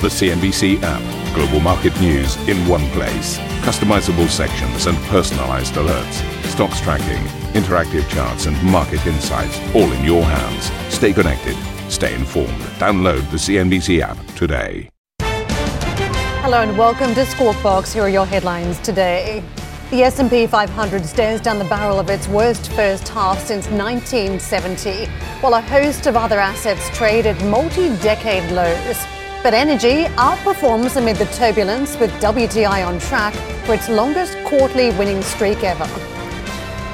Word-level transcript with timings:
The 0.00 0.06
CNBC 0.06 0.78
app. 0.84 1.34
Global 1.34 1.58
market 1.58 2.00
news 2.00 2.36
in 2.48 2.56
one 2.68 2.88
place. 2.90 3.36
Customizable 3.62 4.28
sections 4.28 4.86
and 4.86 4.96
personalized 5.08 5.74
alerts. 5.74 6.22
Stocks 6.44 6.80
tracking, 6.80 7.20
interactive 7.60 8.08
charts, 8.08 8.46
and 8.46 8.62
market 8.62 9.04
insights 9.08 9.58
all 9.74 9.90
in 9.90 10.04
your 10.04 10.22
hands. 10.22 10.70
Stay 10.94 11.12
connected. 11.12 11.56
Stay 11.90 12.14
informed. 12.14 12.60
Download 12.78 13.28
the 13.32 13.38
CNBC 13.38 13.98
app 14.00 14.16
today. 14.36 14.88
Hello 15.18 16.60
and 16.62 16.78
welcome 16.78 17.12
to 17.14 17.26
Squawk 17.26 17.60
Box. 17.60 17.92
Here 17.92 18.04
are 18.04 18.08
your 18.08 18.24
headlines 18.24 18.78
today. 18.78 19.42
The 19.90 20.04
S&P 20.04 20.46
500 20.46 21.04
stares 21.06 21.40
down 21.40 21.58
the 21.58 21.64
barrel 21.64 21.98
of 21.98 22.08
its 22.08 22.28
worst 22.28 22.70
first 22.70 23.08
half 23.08 23.40
since 23.40 23.66
1970, 23.66 25.06
while 25.40 25.54
a 25.54 25.60
host 25.60 26.06
of 26.06 26.14
other 26.14 26.38
assets 26.38 26.88
trade 26.96 27.26
at 27.26 27.44
multi-decade 27.46 28.52
lows. 28.52 29.17
But 29.40 29.54
energy 29.54 30.04
outperforms 30.16 30.96
amid 30.96 31.16
the 31.16 31.26
turbulence 31.26 31.96
with 31.98 32.10
WTI 32.20 32.84
on 32.84 32.98
track 32.98 33.34
for 33.64 33.74
its 33.74 33.88
longest 33.88 34.36
quarterly 34.44 34.90
winning 34.90 35.22
streak 35.22 35.62
ever. 35.62 35.86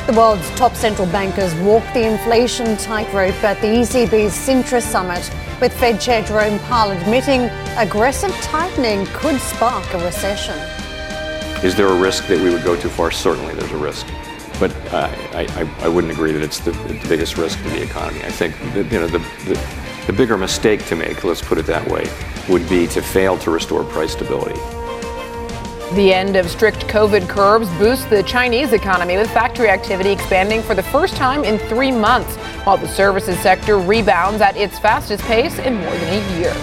The 0.06 0.12
world's 0.12 0.48
top 0.50 0.74
central 0.74 1.08
bankers 1.08 1.54
walk 1.54 1.82
the 1.94 2.06
inflation 2.06 2.76
tightrope 2.76 3.42
at 3.42 3.58
the 3.62 3.68
ECB's 3.68 4.34
Sintra 4.34 4.82
summit, 4.82 5.30
with 5.58 5.72
Fed 5.72 5.98
Chair 5.98 6.22
Jerome 6.22 6.58
Powell 6.60 6.90
admitting 6.90 7.42
aggressive 7.78 8.32
tightening 8.42 9.06
could 9.14 9.40
spark 9.40 9.94
a 9.94 10.04
recession. 10.04 10.58
Is 11.64 11.74
there 11.74 11.88
a 11.88 11.98
risk 11.98 12.26
that 12.26 12.38
we 12.38 12.50
would 12.50 12.62
go 12.62 12.78
too 12.78 12.90
far? 12.90 13.10
Certainly, 13.10 13.54
there's 13.54 13.72
a 13.72 13.78
risk. 13.78 14.06
But 14.60 14.70
uh, 14.92 15.10
I, 15.32 15.46
I, 15.56 15.84
I, 15.86 15.88
wouldn't 15.88 16.12
agree 16.12 16.32
that 16.32 16.42
it's 16.42 16.60
the, 16.60 16.70
the, 16.70 17.08
biggest 17.08 17.38
risk 17.38 17.60
to 17.62 17.70
the 17.70 17.82
economy. 17.82 18.22
I 18.22 18.30
think 18.30 18.54
that, 18.74 18.92
you 18.92 19.00
know 19.00 19.08
the, 19.08 19.18
the 19.46 19.58
the 20.06 20.12
bigger 20.12 20.36
mistake 20.36 20.84
to 20.86 20.96
make, 20.96 21.24
let's 21.24 21.40
put 21.40 21.58
it 21.58 21.66
that 21.66 21.86
way, 21.88 22.04
would 22.48 22.68
be 22.68 22.86
to 22.88 23.02
fail 23.02 23.38
to 23.38 23.50
restore 23.50 23.84
price 23.84 24.12
stability. 24.12 24.60
The 25.94 26.12
end 26.12 26.34
of 26.34 26.50
strict 26.50 26.86
COVID 26.88 27.28
curbs 27.28 27.68
boosts 27.78 28.04
the 28.06 28.22
Chinese 28.24 28.72
economy 28.72 29.16
with 29.16 29.30
factory 29.30 29.68
activity 29.68 30.10
expanding 30.10 30.60
for 30.62 30.74
the 30.74 30.82
first 30.82 31.14
time 31.14 31.44
in 31.44 31.58
three 31.68 31.92
months, 31.92 32.34
while 32.64 32.76
the 32.76 32.88
services 32.88 33.38
sector 33.38 33.78
rebounds 33.78 34.40
at 34.40 34.56
its 34.56 34.78
fastest 34.78 35.22
pace 35.24 35.58
in 35.60 35.76
more 35.76 35.92
than 35.92 36.14
a 36.14 36.38
year. 36.38 36.54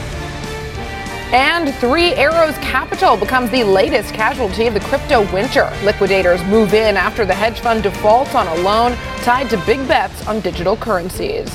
And 1.34 1.74
Three 1.76 2.14
Arrows 2.16 2.58
Capital 2.58 3.16
becomes 3.16 3.50
the 3.52 3.64
latest 3.64 4.14
casualty 4.14 4.68
of 4.68 4.74
the 4.74 4.82
crypto 4.82 5.22
winter. 5.32 5.72
Liquidators 5.82 6.44
move 6.44 6.74
in 6.74 6.98
after 6.98 7.26
the 7.26 7.34
hedge 7.34 7.62
fund 7.62 7.84
defaults 7.84 8.36
on 8.36 8.48
a 8.48 8.56
loan 8.56 8.98
tied 9.22 9.50
to 9.52 9.58
big 9.66 9.88
bets 9.88 10.28
on 10.28 10.42
digital 10.42 10.76
currencies. 10.76 11.50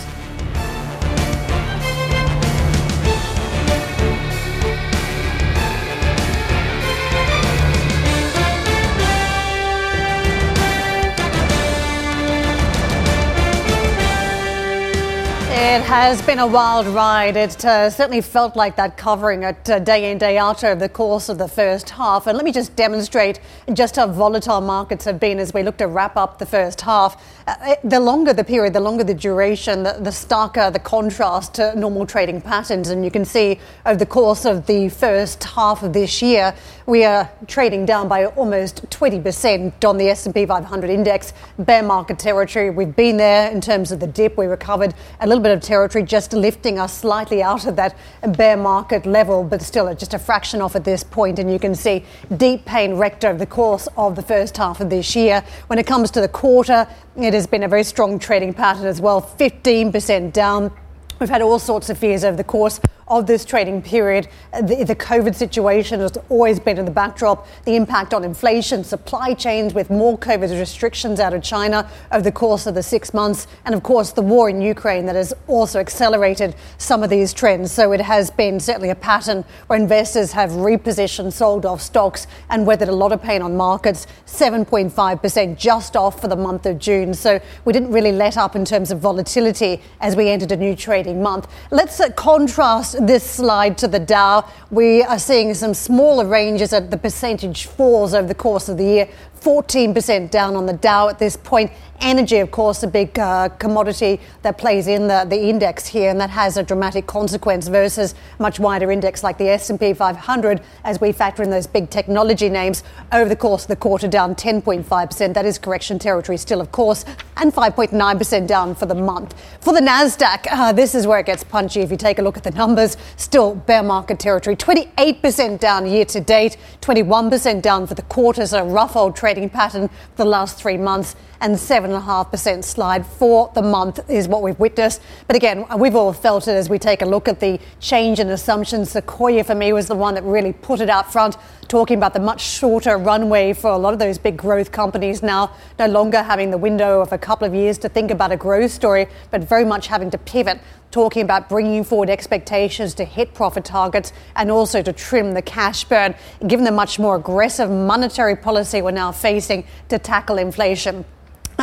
Has 16.03 16.21
been 16.21 16.39
a 16.39 16.47
wild 16.47 16.87
ride. 16.89 17.37
It 17.37 17.65
uh, 17.65 17.89
certainly 17.89 18.21
felt 18.21 18.55
like 18.55 18.77
that 18.77 18.99
covering 18.99 19.45
it 19.45 19.71
uh, 19.71 19.79
day 19.79 20.11
in, 20.11 20.19
day 20.19 20.37
out 20.37 20.63
over 20.63 20.79
the 20.79 20.91
course 20.91 21.31
of 21.31 21.39
the 21.39 21.49
first 21.49 21.89
half. 21.89 22.27
And 22.27 22.37
let 22.37 22.45
me 22.45 22.53
just 22.53 22.77
demonstrate 22.77 23.41
just 23.73 23.97
how 23.97 24.07
volatile 24.07 24.61
markets 24.61 25.07
have 25.07 25.19
been 25.19 25.39
as 25.39 25.55
we 25.55 25.63
look 25.63 25.79
to 25.79 25.87
wrap 25.87 26.19
up 26.19 26.39
the 26.39 26.45
first 26.45 26.83
half. 26.83 27.25
Uh, 27.47 27.77
the 27.83 27.99
longer 27.99 28.35
the 28.35 28.45
period, 28.45 28.75
the 28.75 28.81
longer 28.81 29.05
the 29.05 29.15
duration, 29.15 29.85
the, 29.85 29.95
the 29.95 30.11
starker 30.11 30.71
the 30.71 30.79
contrast 30.79 31.55
to 31.55 31.75
normal 31.79 32.05
trading 32.05 32.43
patterns. 32.43 32.91
And 32.91 33.03
you 33.03 33.11
can 33.11 33.25
see 33.25 33.59
over 33.87 33.99
the 33.99 34.07
course 34.07 34.45
of 34.45 34.67
the 34.67 34.91
first 34.91 35.43
half 35.45 35.83
of 35.83 35.95
this 35.95 36.21
year, 36.21 36.55
we 36.85 37.05
are 37.05 37.31
trading 37.47 37.87
down 37.87 38.07
by 38.07 38.27
almost 38.27 38.89
20% 38.91 39.85
on 39.85 39.97
the 39.97 40.11
S&P 40.11 40.45
500 40.45 40.91
index, 40.91 41.33
bear 41.59 41.83
market 41.83 42.19
territory. 42.19 42.69
We've 42.69 42.95
been 42.95 43.17
there 43.17 43.51
in 43.51 43.61
terms 43.63 43.93
of 43.93 44.01
the 44.01 44.07
dip. 44.07 44.37
We 44.37 44.47
recovered 44.47 44.95
a 45.21 45.27
little 45.27 45.43
bit 45.43 45.53
of 45.53 45.63
territory, 45.63 45.86
just 45.89 46.33
lifting 46.33 46.79
us 46.79 46.97
slightly 46.97 47.43
out 47.43 47.67
of 47.67 47.77
that 47.77 47.97
bear 48.37 48.57
market 48.57 49.07
level, 49.07 49.45
but 49.45 49.63
still 49.63 49.93
just 49.95 50.15
a 50.15 50.19
fraction 50.19 50.61
off 50.61 50.77
at 50.77 50.85
this 50.85 51.03
point. 51.03 51.39
And 51.39 51.51
you 51.51 51.59
can 51.59 51.75
see 51.75 52.05
deep 52.37 52.65
pain 52.65 52.95
wrecked 52.95 53.25
over 53.25 53.39
the 53.39 53.47
course 53.47 53.89
of 53.97 54.17
the 54.17 54.23
first 54.23 54.57
half 54.57 54.81
of 54.81 54.91
this 54.91 55.15
year. 55.15 55.45
When 55.69 55.79
it 55.79 55.87
comes 55.87 56.11
to 56.13 56.21
the 56.21 56.29
quarter, 56.29 56.87
it 57.17 57.35
has 57.35 57.47
been 57.47 57.63
a 57.63 57.69
very 57.69 57.85
strong 57.85 58.19
trading 58.19 58.55
pattern 58.55 58.87
as 58.87 59.01
well, 59.01 59.23
15% 59.23 60.33
down. 60.33 60.73
We've 61.19 61.31
had 61.31 61.43
all 61.43 61.59
sorts 61.59 61.89
of 61.89 61.97
fears 61.97 62.25
over 62.25 62.37
the 62.37 62.45
course 62.45 62.81
of 63.09 63.27
this 63.27 63.45
trading 63.45 63.81
period. 63.81 64.29
The, 64.53 64.85
the, 64.85 64.97
COVID 64.97 65.35
situation 65.37 66.01
has 66.01 66.17
always 66.29 66.59
been 66.59 66.79
in 66.79 66.85
the 66.85 66.91
backdrop. 66.91 67.47
The 67.65 67.77
impact 67.77 68.13
on 68.13 68.25
inflation, 68.25 68.83
supply 68.83 69.35
chains 69.35 69.75
with 69.75 69.91
more 69.91 70.19
COVID 70.19 70.59
restrictions 70.59 71.21
out 71.21 71.33
of 71.33 71.43
China 71.43 71.89
over 72.11 72.23
the 72.23 72.33
course 72.33 72.67
of 72.67 72.75
the 72.75 72.83
six 72.83 73.15
months, 73.15 73.47
and 73.65 73.75
of 73.75 73.85
course 73.85 74.11
the 74.11 74.23
war 74.23 74.49
in 74.49 74.61
Ukraine 74.61 75.07
that 75.07 75.15
has 75.15 75.33
also 75.47 75.79
accelerated 75.79 76.57
some 76.79 77.05
of 77.05 77.11
these 77.11 77.33
trends. 77.33 77.71
So 77.71 77.93
it 77.93 78.01
has 78.01 78.31
been 78.31 78.59
certainly 78.59 78.91
a 78.91 78.97
pattern 78.97 79.45
where 79.69 79.79
investors 79.79 80.33
have 80.33 80.51
repositioned, 80.51 81.33
sold 81.33 81.65
off 81.65 81.81
stocks, 81.81 82.27
and 82.51 82.67
weathered 82.67 82.89
a 82.89 82.93
lot 82.93 83.13
of 83.13 83.23
pain 83.23 83.41
on 83.41 83.57
markets. 83.57 84.07
7.5% 84.27 85.57
just 85.57 85.97
off 85.97 86.21
for 86.21 86.27
the 86.27 86.37
month 86.37 86.67
of 86.67 86.79
June. 86.81 87.15
So 87.15 87.41
we 87.65 87.73
didn't 87.73 87.93
really 87.93 88.13
let 88.13 88.37
up 88.37 88.57
in 88.57 88.65
terms 88.65 88.91
of 88.91 88.99
volatility 88.99 89.81
as 90.01 90.17
we 90.17 90.29
entered 90.29 90.51
a 90.51 90.57
new 90.57 90.75
trading 90.75 91.23
month. 91.23 91.47
Let's 91.71 92.01
uh, 92.01 92.11
contrast 92.11 92.96
this 93.01 93.29
slide 93.29 93.79
to 93.79 93.89
the 93.89 93.99
Dow, 93.99 94.49
we 94.71 95.03
are 95.03 95.19
seeing 95.19 95.55
some 95.55 95.75
smaller 95.75 96.27
ranges 96.27 96.73
at 96.73 96.91
the 96.91 96.97
percentage 96.97 97.67
falls 97.67 98.15
over 98.15 98.27
the 98.27 98.35
course 98.35 98.69
of 98.69 98.77
the 98.77 98.85
year. 98.85 99.09
14% 99.41 100.31
down 100.31 100.57
on 100.57 100.67
the 100.67 100.73
Dow 100.73 101.09
at 101.09 101.19
this 101.19 101.37
point. 101.37 101.71
Energy, 102.01 102.39
of 102.39 102.51
course, 102.51 102.83
a 102.83 102.87
big 102.87 103.19
uh, 103.19 103.49
commodity 103.49 104.21
that 104.43 104.59
plays 104.59 104.87
in 104.87 105.09
the, 105.09 105.25
the 105.29 105.49
index 105.49 105.87
here, 105.87 106.11
and 106.11 106.21
that 106.21 106.29
has 106.29 106.59
a 106.59 106.63
dramatic 106.63 107.07
consequence 107.07 107.69
versus 107.69 108.15
much 108.39 108.61
wider 108.61 108.91
index 108.91 109.23
like 109.23 109.39
the 109.39 109.49
S&P 109.49 109.95
500 109.95 110.61
as 110.85 111.01
we 111.01 111.11
factor 111.11 111.43
in 111.43 111.49
those 111.49 111.67
big 111.67 111.89
technology 111.89 112.51
names 112.51 112.83
over 113.13 113.29
the 113.29 113.37
course 113.37 113.63
of 113.63 113.69
the 113.69 113.77
quarter 113.77 114.09
down 114.09 114.35
10.5%. 114.35 115.33
That 115.33 115.47
is 115.47 115.59
correction 115.59 115.99
territory 115.99 116.37
still, 116.37 116.61
of 116.61 116.71
course, 116.71 117.07
and 117.39 117.53
5.9% 117.53 118.47
down 118.47 118.75
for 118.75 118.87
the 118.87 118.95
month. 118.95 119.35
For 119.61 119.73
the 119.73 119.81
Nasdaq, 119.81 120.47
uh, 120.51 120.73
this 120.73 120.95
is 120.95 121.07
where 121.07 121.21
it 121.21 121.27
gets 121.27 121.45
punchy. 121.45 121.81
If 121.81 121.91
you 121.91 121.97
take 121.97 122.19
a 122.19 122.23
look 122.23 122.37
at 122.37 122.45
the 122.45 122.51
numbers, 122.51 122.97
still 123.17 123.55
bear 123.55 123.83
market 123.83 124.19
territory. 124.19 124.55
28% 124.57 125.59
down 125.61 125.87
year 125.87 126.05
to 126.07 126.21
date, 126.21 126.59
21% 126.83 127.63
down 127.63 127.87
for 127.87 127.95
the 127.95 128.03
quarter. 128.03 128.47
So 128.47 128.63
a 128.63 128.65
rough 128.65 128.97
old 128.97 129.17
trading 129.27 129.51
pattern 129.51 129.89
for 129.89 130.23
the 130.23 130.25
last 130.25 130.57
three 130.57 130.77
months 130.77 131.17
and 131.41 131.55
7.5% 131.55 132.65
slide 132.65 133.07
for 133.07 133.51
the 133.55 133.63
month 133.63 134.01
is 134.11 134.29
what 134.29 134.43
we've 134.43 134.59
witnessed. 134.59 135.03
But 135.27 135.37
again, 135.37 135.65
we've 135.79 135.95
all 135.95 136.13
felt 136.13 136.49
it 136.49 136.53
as 136.53 136.69
we 136.69 136.79
take 136.79 137.03
a 137.03 137.07
look 137.07 137.29
at 137.29 137.41
the 137.41 137.61
change 137.81 138.21
in 138.21 138.29
assumptions. 138.31 138.91
Sequoia, 138.91 139.45
for 139.45 139.55
me, 139.55 139.73
was 139.73 139.89
the 139.89 139.95
one 139.95 140.15
that 140.15 140.25
really 140.25 140.53
put 140.53 140.81
it 140.81 140.91
out 140.91 141.13
front, 141.13 141.37
talking 141.69 141.97
about 141.97 142.15
the 142.15 142.21
much 142.21 142.41
shorter 142.41 142.97
runway 142.97 143.53
for 143.53 143.71
a 143.71 143.79
lot 143.79 143.93
of 143.93 143.99
those 143.99 144.19
big 144.19 144.37
growth 144.37 144.73
companies 144.73 145.23
now, 145.23 145.51
no 145.79 145.87
longer 145.87 146.23
having 146.23 146.51
the 146.51 146.59
window 146.59 147.01
of 147.01 147.13
a 147.13 147.19
couple 147.19 147.47
of 147.47 147.55
years 147.55 147.79
to 147.79 147.89
think 147.89 148.11
about 148.11 148.33
a 148.33 148.37
growth 148.37 148.71
story, 148.71 149.07
but 149.31 149.43
very 149.43 149.65
much 149.65 149.87
having 149.87 150.11
to 150.11 150.19
pivot 150.19 150.61
talking 150.91 151.23
about 151.23 151.49
bringing 151.49 151.85
forward 151.85 152.09
expectations 152.09 152.95
to 152.95 153.05
hit 153.05 153.35
profit 153.35 153.65
targets 153.65 154.13
and 154.35 154.51
also 154.51 154.81
to 154.83 154.93
trim 154.93 155.33
the 155.33 155.43
cash 155.43 155.85
burn, 155.85 156.15
given 156.47 156.65
the 156.65 156.71
much 156.71 156.99
more 156.99 157.17
aggressive 157.17 157.71
monetary 157.71 158.37
policy 158.37 158.81
we're 158.81 158.91
now 158.91 159.13
facing 159.13 159.65
to 159.89 159.99
tackle 159.99 160.39
inflation. 160.39 161.05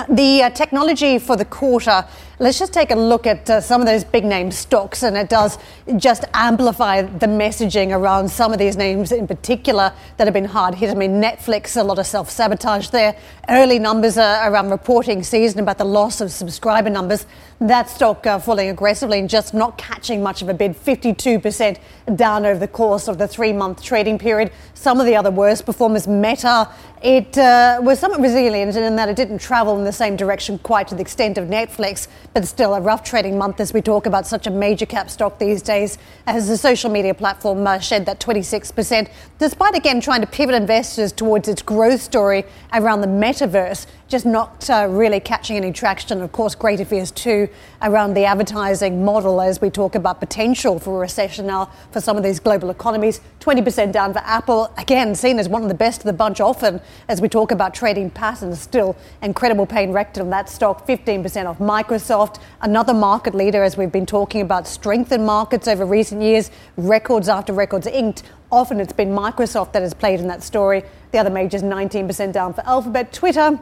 The 0.10 0.44
uh, 0.44 0.50
technology 0.50 1.20
for 1.20 1.36
the 1.36 1.46
quarter, 1.46 2.06
let's 2.44 2.60
just 2.60 2.74
take 2.74 2.92
a 2.92 2.96
look 2.96 3.26
at 3.26 3.50
uh, 3.50 3.62
some 3.62 3.80
of 3.80 3.88
those 3.88 4.04
big 4.04 4.26
name 4.26 4.52
stocks, 4.52 5.02
and 5.02 5.16
it 5.16 5.30
does 5.30 5.58
just 5.96 6.26
amplify 6.34 7.02
the 7.02 7.26
messaging 7.26 7.96
around 7.96 8.30
some 8.30 8.52
of 8.52 8.60
these 8.60 8.76
names 8.76 9.14
in 9.14 9.26
particular 9.26 9.94
that 10.18 10.28
have 10.28 10.34
been 10.34 10.44
hard 10.44 10.76
hit. 10.76 10.90
I 10.90 10.94
mean, 10.94 11.22
Netflix, 11.22 11.80
a 11.80 11.84
lot 11.84 12.00
of 12.00 12.06
self 12.06 12.30
sabotage 12.30 12.90
there. 12.90 13.16
Early 13.48 13.80
numbers 13.80 14.18
around 14.18 14.72
reporting 14.72 15.24
season 15.24 15.62
about 15.62 15.78
the 15.78 15.86
loss 15.86 16.20
of 16.20 16.32
subscriber 16.32 16.90
numbers. 16.90 17.26
That 17.62 17.90
stock 17.90 18.28
uh, 18.28 18.40
falling 18.40 18.68
aggressively 18.68 19.20
and 19.20 19.30
just 19.30 19.54
not 19.54 19.78
catching 19.78 20.22
much 20.22 20.42
of 20.42 20.50
a 20.50 20.54
bid, 20.54 20.74
52% 20.74 21.78
down 22.16 22.46
over 22.46 22.60
the 22.60 22.68
course 22.68 23.08
of 23.08 23.18
the 23.18 23.28
three 23.28 23.54
month 23.54 23.82
trading 23.82 24.20
period. 24.20 24.52
Some 24.74 25.00
of 25.00 25.06
the 25.06 25.16
other 25.16 25.32
worst 25.32 25.66
performers, 25.66 26.10
Meta, 26.10 26.70
it 27.04 27.38
uh, 27.38 27.80
was 27.82 28.00
somewhat 28.00 28.22
resilient 28.22 28.76
in 28.76 28.96
that 28.96 29.10
it 29.10 29.16
didn't 29.16 29.40
travel 29.40 29.78
in 29.78 29.84
the 29.84 29.92
same 29.92 30.16
direction 30.16 30.58
quite 30.60 30.88
to 30.88 30.96
the 30.96 31.02
extent 31.02 31.38
of 31.38 31.50
Netflix, 31.50 32.08
but 32.34 32.48
still 32.48 32.74
a 32.74 32.82
rough 32.82 33.04
trading 33.04 33.38
month 33.38 33.60
as 33.60 33.74
we 33.74 33.82
talk 33.82 34.06
about 34.06 34.26
such 34.26 34.48
a 34.48 34.50
major 34.50 34.86
cap 34.86 35.10
stock 35.10 35.38
these 35.40 35.62
days. 35.62 35.98
As 36.26 36.48
the 36.48 36.58
social 36.58 36.90
media 36.90 37.14
platform 37.14 37.66
uh, 37.66 37.80
shed 37.80 38.06
that 38.08 38.20
26%, 38.20 39.10
despite 39.40 39.76
again 39.76 40.02
trying 40.02 40.22
to 40.22 40.28
pivot 40.28 40.56
investors 40.56 41.12
towards 41.12 41.48
its 41.48 41.62
growth 41.62 42.02
story 42.02 42.44
around 42.74 43.02
the 43.02 43.08
metaverse 43.08 43.86
just 44.14 44.28
not 44.28 44.70
uh, 44.70 44.86
really 44.88 45.20
catching 45.20 45.58
any 45.58 45.72
traction. 45.72 46.22
Of 46.22 46.32
course, 46.32 46.54
greater 46.54 46.86
fears 46.86 47.10
too 47.10 47.50
around 47.82 48.14
the 48.14 48.26
advertising 48.26 49.04
model 49.04 49.42
as 49.42 49.60
we 49.60 49.72
talk 49.72 49.96
about 49.96 50.20
potential 50.20 50.78
for 50.78 50.98
a 50.98 51.00
recession 51.00 51.48
now 51.48 51.72
for 51.90 52.00
some 52.00 52.16
of 52.16 52.22
these 52.22 52.40
global 52.40 52.70
economies. 52.70 53.22
20% 53.40 53.92
down 53.92 54.14
for 54.14 54.20
Apple, 54.20 54.72
again, 54.78 55.16
seen 55.16 55.40
as 55.40 55.50
one 55.50 55.64
of 55.64 55.68
the 55.68 55.74
best 55.74 56.02
of 56.02 56.06
the 56.06 56.14
bunch 56.14 56.40
often 56.40 56.80
as 57.08 57.22
we 57.22 57.28
talk 57.28 57.50
about 57.50 57.74
trading 57.74 58.12
patterns. 58.12 58.62
Still, 58.62 58.96
incredible 59.24 59.66
pain 59.66 59.92
rected 59.92 60.22
on 60.22 60.30
that 60.30 60.48
stock, 60.48 60.86
15% 60.86 61.48
off 61.48 61.58
Microsoft, 61.58 62.40
another 62.62 62.94
market 62.94 63.34
leader 63.34 63.64
as 63.64 63.78
we've 63.78 63.92
been 63.92 64.06
talking 64.06 64.42
about 64.42 64.68
strength 64.68 65.12
in 65.12 65.26
markets 65.26 65.68
over 65.68 65.88
recent 65.88 66.22
years, 66.22 66.52
records 66.78 67.28
after 67.28 67.52
records 67.52 67.88
inked. 67.88 68.22
Often 68.52 68.80
it's 68.80 68.94
been 68.94 69.10
Microsoft 69.10 69.72
that 69.72 69.82
has 69.82 69.96
played 69.96 70.20
in 70.20 70.28
that 70.28 70.44
story. 70.44 70.84
The 71.12 71.18
other 71.18 71.32
majors 71.32 71.64
19% 71.64 72.32
down 72.32 72.54
for 72.54 72.62
Alphabet. 72.68 73.12
Twitter, 73.12 73.60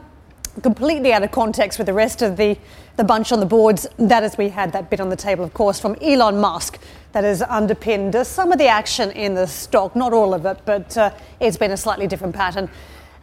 completely 0.60 1.12
out 1.12 1.22
of 1.22 1.30
context 1.30 1.78
with 1.78 1.86
the 1.86 1.92
rest 1.94 2.20
of 2.20 2.36
the, 2.36 2.58
the 2.96 3.04
bunch 3.04 3.32
on 3.32 3.40
the 3.40 3.46
boards. 3.46 3.86
That 3.98 4.22
is, 4.22 4.36
we 4.36 4.48
had 4.48 4.72
that 4.72 4.90
bit 4.90 5.00
on 5.00 5.08
the 5.08 5.16
table, 5.16 5.44
of 5.44 5.54
course, 5.54 5.80
from 5.80 5.96
Elon 6.02 6.38
Musk 6.38 6.78
that 7.12 7.24
has 7.24 7.42
underpinned 7.42 8.14
some 8.26 8.52
of 8.52 8.58
the 8.58 8.66
action 8.66 9.10
in 9.12 9.34
the 9.34 9.46
stock. 9.46 9.96
Not 9.96 10.12
all 10.12 10.34
of 10.34 10.44
it, 10.46 10.58
but 10.64 10.96
uh, 10.96 11.10
it's 11.40 11.56
been 11.56 11.70
a 11.70 11.76
slightly 11.76 12.06
different 12.06 12.34
pattern. 12.34 12.68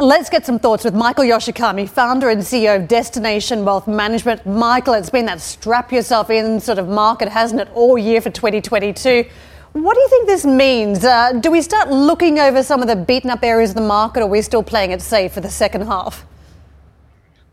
Let's 0.01 0.29
get 0.29 0.45
some 0.45 0.59
thoughts 0.59 0.85
with 0.85 0.95
Michael 0.95 1.25
Yoshikami, 1.25 1.89
founder 1.89 2.29
and 2.29 2.41
CEO 2.41 2.77
of 2.77 2.87
Destination 2.87 3.65
Wealth 3.65 3.85
Management. 3.85 4.45
Michael, 4.45 4.93
it's 4.93 5.09
been 5.09 5.25
that 5.25 5.41
strap 5.41 5.91
yourself 5.91 6.29
in 6.29 6.61
sort 6.61 6.79
of 6.79 6.87
market, 6.87 7.27
hasn't 7.27 7.59
it, 7.59 7.67
all 7.73 7.97
year 7.97 8.21
for 8.21 8.29
2022. 8.29 9.25
What 9.73 9.93
do 9.93 9.99
you 9.99 10.07
think 10.07 10.25
this 10.25 10.45
means? 10.45 11.03
Uh, 11.03 11.33
do 11.33 11.51
we 11.51 11.61
start 11.61 11.89
looking 11.89 12.39
over 12.39 12.63
some 12.63 12.81
of 12.81 12.87
the 12.87 12.95
beaten 12.95 13.29
up 13.29 13.43
areas 13.43 13.71
of 13.71 13.75
the 13.75 13.81
market, 13.81 14.21
or 14.21 14.23
are 14.23 14.27
we 14.27 14.41
still 14.41 14.63
playing 14.63 14.91
it 14.91 15.01
safe 15.01 15.33
for 15.33 15.41
the 15.41 15.49
second 15.49 15.85
half? 15.85 16.25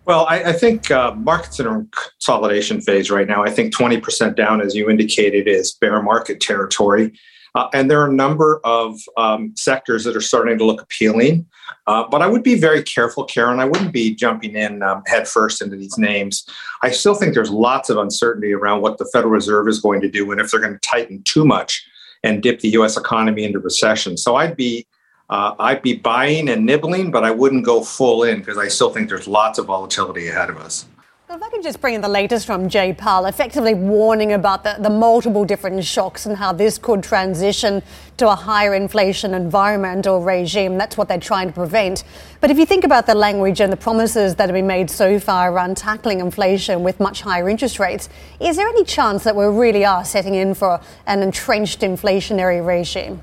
Well, 0.06 0.24
I, 0.28 0.44
I 0.44 0.52
think 0.52 0.90
uh, 0.92 1.14
markets 1.14 1.58
in 1.58 1.66
a 1.66 1.84
consolidation 1.90 2.80
phase 2.80 3.10
right 3.10 3.26
now. 3.26 3.42
I 3.42 3.50
think 3.50 3.74
20% 3.74 4.36
down, 4.36 4.60
as 4.60 4.74
you 4.76 4.88
indicated, 4.88 5.48
is 5.48 5.74
bear 5.74 6.00
market 6.00 6.40
territory. 6.40 7.12
Uh, 7.56 7.68
and 7.72 7.90
there 7.90 8.00
are 8.02 8.08
a 8.08 8.12
number 8.12 8.60
of 8.62 9.00
um, 9.16 9.52
sectors 9.56 10.04
that 10.04 10.14
are 10.14 10.20
starting 10.20 10.58
to 10.58 10.64
look 10.64 10.80
appealing. 10.80 11.46
Uh, 11.88 12.04
but 12.08 12.22
I 12.22 12.28
would 12.28 12.44
be 12.44 12.54
very 12.54 12.82
careful, 12.84 13.24
Karen. 13.24 13.58
I 13.58 13.64
wouldn't 13.64 13.92
be 13.92 14.14
jumping 14.14 14.54
in 14.54 14.82
um, 14.82 15.02
headfirst 15.06 15.60
into 15.60 15.74
these 15.74 15.98
names. 15.98 16.46
I 16.82 16.90
still 16.90 17.14
think 17.14 17.34
there's 17.34 17.50
lots 17.50 17.90
of 17.90 17.96
uncertainty 17.96 18.52
around 18.52 18.82
what 18.82 18.98
the 18.98 19.08
Federal 19.12 19.32
Reserve 19.32 19.66
is 19.66 19.80
going 19.80 20.02
to 20.02 20.10
do 20.10 20.30
and 20.30 20.40
if 20.40 20.50
they're 20.50 20.60
going 20.60 20.74
to 20.74 20.88
tighten 20.88 21.22
too 21.24 21.44
much 21.44 21.84
and 22.22 22.42
dip 22.42 22.60
the 22.60 22.68
U.S. 22.70 22.96
economy 22.96 23.42
into 23.42 23.58
recession. 23.58 24.16
So 24.16 24.36
I'd 24.36 24.56
be 24.56 24.86
uh, 25.28 25.54
I'd 25.58 25.82
be 25.82 25.94
buying 25.94 26.48
and 26.48 26.64
nibbling, 26.64 27.10
but 27.10 27.24
I 27.24 27.30
wouldn't 27.30 27.64
go 27.64 27.82
full 27.82 28.22
in 28.22 28.38
because 28.38 28.58
I 28.58 28.68
still 28.68 28.90
think 28.90 29.08
there's 29.08 29.26
lots 29.26 29.58
of 29.58 29.66
volatility 29.66 30.28
ahead 30.28 30.50
of 30.50 30.58
us. 30.58 30.86
If 31.28 31.42
I 31.42 31.50
can 31.50 31.60
just 31.60 31.80
bring 31.80 31.94
in 31.94 32.00
the 32.00 32.08
latest 32.08 32.46
from 32.46 32.68
Jay 32.68 32.92
Powell, 32.92 33.26
effectively 33.26 33.74
warning 33.74 34.32
about 34.32 34.62
the, 34.62 34.76
the 34.78 34.88
multiple 34.88 35.44
different 35.44 35.84
shocks 35.84 36.24
and 36.24 36.36
how 36.36 36.52
this 36.52 36.78
could 36.78 37.02
transition 37.02 37.82
to 38.16 38.28
a 38.30 38.34
higher 38.36 38.74
inflation 38.74 39.34
environment 39.34 40.06
or 40.06 40.22
regime. 40.22 40.78
That's 40.78 40.96
what 40.96 41.08
they're 41.08 41.18
trying 41.18 41.48
to 41.48 41.52
prevent. 41.52 42.04
But 42.40 42.52
if 42.52 42.58
you 42.58 42.64
think 42.64 42.84
about 42.84 43.06
the 43.06 43.14
language 43.16 43.60
and 43.60 43.72
the 43.72 43.76
promises 43.76 44.36
that 44.36 44.48
have 44.48 44.54
been 44.54 44.68
made 44.68 44.88
so 44.88 45.18
far 45.18 45.52
around 45.52 45.76
tackling 45.76 46.20
inflation 46.20 46.84
with 46.84 47.00
much 47.00 47.22
higher 47.22 47.48
interest 47.48 47.80
rates, 47.80 48.08
is 48.38 48.54
there 48.54 48.68
any 48.68 48.84
chance 48.84 49.24
that 49.24 49.34
we 49.34 49.46
really 49.46 49.84
are 49.84 50.04
setting 50.04 50.36
in 50.36 50.54
for 50.54 50.80
an 51.08 51.24
entrenched 51.24 51.80
inflationary 51.80 52.64
regime? 52.64 53.20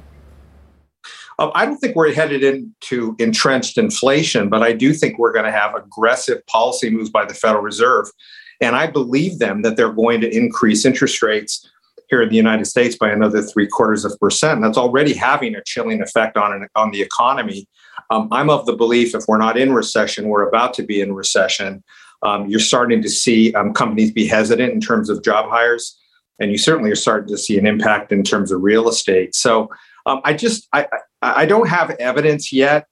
Um, 1.40 1.52
I 1.56 1.66
don't 1.66 1.78
think 1.78 1.96
we're 1.96 2.14
headed 2.14 2.44
into 2.44 3.16
entrenched 3.20 3.78
inflation, 3.78 4.50
but 4.50 4.62
I 4.62 4.74
do 4.74 4.94
think 4.94 5.18
we're 5.18 5.34
going 5.34 5.46
to 5.46 5.52
have 5.52 5.76
aggressive 5.76 6.46
policy 6.48 6.90
moves 6.90 7.10
by 7.10 7.26
the 7.26 7.34
Federal 7.34 7.64
Reserve. 7.64 8.08
And 8.62 8.76
I 8.76 8.88
believe 8.88 9.40
them 9.40 9.62
that 9.64 9.76
they're 9.76 9.92
going 9.92 10.22
to 10.22 10.36
increase 10.36 10.86
interest 10.86 11.22
rates 11.22 11.70
here 12.10 12.22
in 12.22 12.30
the 12.30 12.36
United 12.36 12.66
States 12.66 12.96
by 12.96 13.10
another 13.10 13.42
three 13.42 13.68
quarters 13.68 14.06
of 14.06 14.18
percent. 14.20 14.62
That's 14.62 14.78
already 14.78 15.14
having 15.14 15.56
a 15.56 15.64
chilling 15.64 16.02
effect 16.02 16.38
on, 16.38 16.54
an, 16.54 16.68
on 16.76 16.92
the 16.92 17.02
economy. 17.02 17.68
Um, 18.12 18.28
I'm 18.32 18.50
of 18.50 18.66
the 18.66 18.74
belief 18.74 19.16
if 19.16 19.24
we're 19.28 19.38
not 19.38 19.58
in 19.58 19.74
recession, 19.74 20.30
we're 20.30 20.48
about 20.48 20.74
to 20.76 20.84
be 20.84 21.02
in 21.02 21.14
recession. 21.14 21.84
Um, 22.22 22.48
you're 22.48 22.60
starting 22.60 23.02
to 23.02 23.10
see 23.10 23.54
um, 23.54 23.74
companies 23.74 24.12
be 24.12 24.28
hesitant 24.28 24.72
in 24.72 24.80
terms 24.80 25.10
of 25.10 25.24
job 25.24 25.50
hires, 25.50 25.98
and 26.40 26.52
you 26.52 26.58
certainly 26.58 26.92
are 26.92 26.96
starting 26.96 27.28
to 27.30 27.38
see 27.38 27.58
an 27.58 27.66
impact 27.66 28.12
in 28.12 28.24
terms 28.24 28.52
of 28.52 28.62
real 28.62 28.88
estate. 28.88 29.36
So 29.36 29.70
um, 30.06 30.22
I 30.24 30.34
just 30.34 30.68
I, 30.74 30.88
I 31.24 31.46
don't 31.46 31.70
have 31.70 31.92
evidence 31.92 32.52
yet 32.52 32.88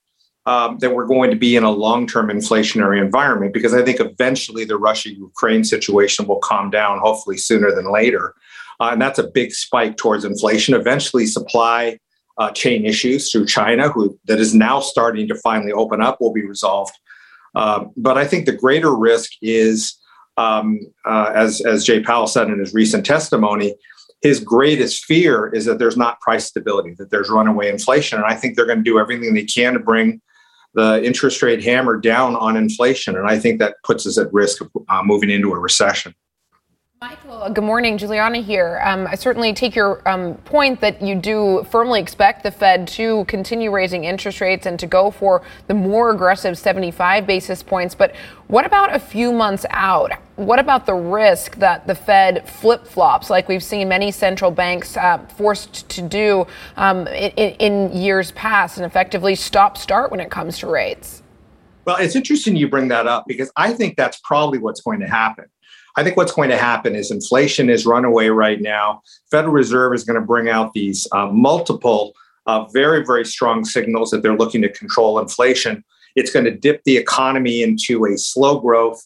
um, 0.46 0.78
that 0.80 0.96
we're 0.96 1.06
going 1.06 1.30
to 1.32 1.36
be 1.36 1.56
in 1.56 1.64
a 1.64 1.72
long-term 1.72 2.30
inflationary 2.30 3.02
environment 3.02 3.54
because 3.54 3.74
I 3.74 3.84
think 3.84 4.00
eventually 4.00 4.66
the 4.66 4.78
Russia-Ukraine 4.78 5.64
situation 5.64 6.28
will 6.28 6.40
calm 6.40 6.70
down, 6.70 7.00
hopefully 7.00 7.38
sooner 7.38 7.74
than 7.74 7.92
later, 7.92 8.34
uh, 8.80 8.90
and 8.94 9.02
that's 9.02 9.20
a 9.20 9.28
big 9.28 9.52
spike 9.52 9.98
towards 9.98 10.26
inflation. 10.26 10.74
Eventually, 10.74 11.28
supply 11.28 12.00
uh, 12.38 12.52
chain 12.52 12.86
issues 12.86 13.32
through 13.32 13.46
China, 13.46 13.90
who 13.90 14.18
that 14.26 14.40
is 14.40 14.56
now 14.56 14.80
starting 14.80 15.28
to 15.28 15.36
finally 15.36 15.72
open 15.72 16.02
up, 16.02 16.20
will 16.20 16.34
be 16.34 16.46
resolved. 16.46 16.96
Um, 17.54 17.92
but 17.98 18.18
I 18.18 18.26
think 18.26 18.46
the 18.46 18.54
greater 18.54 18.96
risk 18.96 19.32
is, 19.42 19.98
um, 20.38 20.80
uh, 21.06 21.32
as 21.36 21.62
as 21.62 21.86
Jay 21.86 22.02
Powell 22.02 22.28
said 22.28 22.48
in 22.48 22.60
his 22.60 22.74
recent 22.74 23.06
testimony, 23.06 23.76
his 24.22 24.40
greatest 24.40 25.06
fear 25.06 25.48
is 25.48 25.66
that 25.66 25.80
there's 25.80 25.98
not 25.98 26.22
price 26.22 26.46
stability, 26.46 26.94
that 26.98 27.10
there's 27.10 27.30
runaway 27.30 27.70
inflation. 27.70 28.18
And 28.18 28.26
I 28.26 28.36
think 28.36 28.56
they're 28.56 28.66
going 28.66 28.80
to 28.80 28.84
do 28.84 29.00
everything 29.00 29.34
they 29.34 29.46
can 29.46 29.74
to 29.74 29.80
bring 29.80 30.22
the 30.74 31.04
interest 31.04 31.42
rate 31.42 31.64
hammer 31.64 31.98
down 31.98 32.36
on 32.36 32.56
inflation. 32.56 33.18
And 33.18 33.28
I 33.28 33.40
think 33.40 33.60
that 33.60 33.76
puts 33.84 34.06
us 34.06 34.18
at 34.18 34.32
risk 34.32 34.62
of 34.62 34.70
uh, 34.88 35.02
moving 35.04 35.30
into 35.30 35.52
a 35.52 35.60
recession. 35.60 36.14
Michael, 37.04 37.50
good 37.50 37.64
morning. 37.64 37.98
Julianna 37.98 38.42
here. 38.42 38.80
Um, 38.86 39.08
I 39.08 39.16
certainly 39.16 39.56
take 39.56 39.76
your 39.76 40.08
um, 40.08 40.36
point 40.46 40.82
that 40.82 41.02
you 41.02 41.16
do 41.16 41.66
firmly 41.72 42.00
expect 42.00 42.44
the 42.44 42.52
Fed 42.52 42.88
to 42.90 43.26
continue 43.26 43.72
raising 43.72 44.04
interest 44.04 44.40
rates 44.40 44.68
and 44.68 44.80
to 44.80 44.86
go 44.86 45.10
for 45.10 45.42
the 45.66 45.74
more 45.74 46.12
aggressive 46.12 46.60
75 46.60 47.26
basis 47.26 47.64
points. 47.64 47.96
But 47.96 48.16
what 48.50 48.68
about 48.68 48.94
a 48.94 49.00
few 49.00 49.32
months 49.32 49.66
out? 49.72 50.12
What 50.36 50.60
about 50.60 50.86
the 50.86 50.94
risk 50.94 51.56
that 51.56 51.88
the 51.88 51.96
Fed 51.96 52.48
flip 52.48 52.86
flops, 52.86 53.32
like 53.32 53.48
we've 53.48 53.64
seen 53.64 53.90
many 53.90 54.12
central 54.12 54.52
banks 54.52 54.96
uh, 54.96 55.18
forced 55.38 55.90
to 55.90 56.04
do 56.04 56.46
um, 56.78 57.08
in, 57.08 57.56
in 57.56 57.98
years 57.98 58.32
past, 58.34 58.78
and 58.78 58.86
effectively 58.86 59.34
stop 59.34 59.76
start 59.76 60.12
when 60.12 60.20
it 60.20 60.30
comes 60.30 60.60
to 60.60 60.68
rates? 60.68 61.24
Well, 61.84 61.98
it's 61.98 62.16
interesting 62.16 62.56
you 62.56 62.70
bring 62.70 62.90
that 62.90 63.08
up 63.08 63.26
because 63.28 63.52
I 63.56 63.74
think 63.74 63.98
that's 63.98 64.20
probably 64.24 64.60
what's 64.60 64.82
going 64.82 65.00
to 65.00 65.08
happen. 65.08 65.46
I 65.96 66.04
think 66.04 66.18
what's 66.18 66.32
going 66.32 66.50
to 66.50 66.58
happen 66.58 66.96
is 66.96 67.12
inflation 67.12 67.70
is 67.70 67.86
runaway 67.86 68.28
right 68.28 68.62
now. 68.62 69.02
Federal 69.30 69.54
Reserve 69.54 69.94
is 69.94 70.04
going 70.04 70.20
to 70.20 70.26
bring 70.26 70.50
out 70.50 70.74
these 70.74 71.08
uh, 71.12 71.28
multiple, 71.28 72.14
uh, 72.46 72.66
very, 72.66 73.06
very 73.06 73.26
strong 73.26 73.66
signals 73.66 74.12
that 74.12 74.22
they're 74.22 74.38
looking 74.38 74.62
to 74.62 74.70
control 74.70 75.20
inflation. 75.20 75.84
It's 76.16 76.32
going 76.32 76.46
to 76.46 76.52
dip 76.52 76.84
the 76.84 76.98
economy 76.98 77.64
into 77.64 78.06
a 78.06 78.18
slow 78.18 78.60
growth, 78.60 79.06